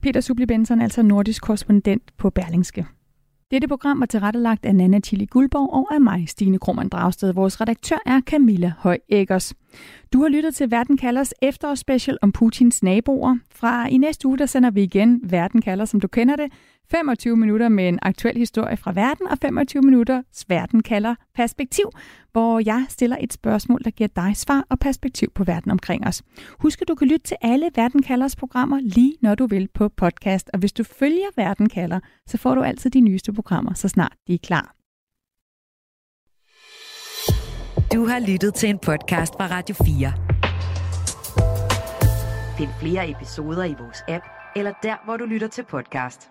Peter 0.00 0.20
Subli 0.20 0.46
Benson, 0.46 0.80
altså 0.80 1.02
nordisk 1.02 1.42
korrespondent 1.42 2.02
på 2.16 2.30
Berlingske. 2.30 2.86
Dette 3.50 3.68
program 3.68 4.00
var 4.00 4.06
tilrettelagt 4.06 4.64
af 4.64 4.74
Nana 4.74 5.00
Tilly 5.00 5.24
Guldborg 5.30 5.72
og 5.72 5.94
af 5.94 6.00
mig, 6.00 6.28
Stine 6.28 6.58
Krohmann 6.58 6.88
Dragsted. 6.88 7.32
Vores 7.32 7.60
redaktør 7.60 7.96
er 8.06 8.20
Camilla 8.20 8.72
Høj 8.78 8.98
Eggers. 9.08 9.54
Du 10.12 10.22
har 10.22 10.28
lyttet 10.28 10.54
til 10.54 10.70
Verden 10.70 10.96
kalders 10.96 11.32
efterårsspecial 11.42 12.18
om 12.22 12.32
Putins 12.32 12.82
naboer. 12.82 13.36
Fra 13.54 13.88
i 13.88 13.98
næste 13.98 14.28
uge, 14.28 14.38
der 14.38 14.46
sender 14.46 14.70
vi 14.70 14.82
igen 14.82 15.20
Verden 15.22 15.62
kalder, 15.62 15.84
som 15.84 16.00
du 16.00 16.08
kender 16.08 16.36
det. 16.36 16.52
25 16.90 17.36
minutter 17.36 17.68
med 17.68 17.88
en 17.88 17.98
aktuel 18.02 18.36
historie 18.36 18.76
fra 18.76 18.92
verden, 18.92 19.26
og 19.26 19.38
25 19.38 19.82
minutter 19.82 20.22
Verden 20.48 20.82
kalder 20.82 21.14
perspektiv, 21.34 21.90
hvor 22.32 22.60
jeg 22.66 22.86
stiller 22.88 23.16
et 23.20 23.32
spørgsmål, 23.32 23.80
der 23.84 23.90
giver 23.90 24.08
dig 24.16 24.36
svar 24.36 24.64
og 24.70 24.78
perspektiv 24.78 25.28
på 25.34 25.44
verden 25.44 25.70
omkring 25.70 26.06
os. 26.06 26.22
Husk, 26.58 26.82
at 26.82 26.88
du 26.88 26.94
kan 26.94 27.08
lytte 27.08 27.26
til 27.26 27.36
alle 27.42 27.70
Verden 27.74 28.02
kalders 28.02 28.36
programmer 28.36 28.80
lige 28.80 29.14
når 29.22 29.34
du 29.34 29.46
vil 29.46 29.68
på 29.74 29.88
podcast, 29.88 30.50
og 30.52 30.58
hvis 30.58 30.72
du 30.72 30.84
følger 30.84 31.26
Verden 31.36 31.68
kalder, 31.68 32.00
så 32.26 32.38
får 32.38 32.54
du 32.54 32.62
altid 32.62 32.90
de 32.90 33.00
nyeste 33.00 33.32
programmer, 33.32 33.74
så 33.74 33.88
snart 33.88 34.12
de 34.26 34.34
er 34.34 34.38
klar. 34.38 34.74
Du 37.92 38.06
har 38.06 38.30
lyttet 38.32 38.54
til 38.54 38.68
en 38.68 38.78
podcast 38.78 39.34
fra 39.34 39.46
Radio 39.46 39.74
4. 39.74 40.12
Find 42.58 42.70
flere 42.80 43.10
episoder 43.10 43.64
i 43.64 43.74
vores 43.78 43.98
app, 44.08 44.24
eller 44.56 44.72
der, 44.82 44.96
hvor 45.04 45.16
du 45.16 45.24
lytter 45.24 45.48
til 45.48 45.64
podcast. 45.64 46.30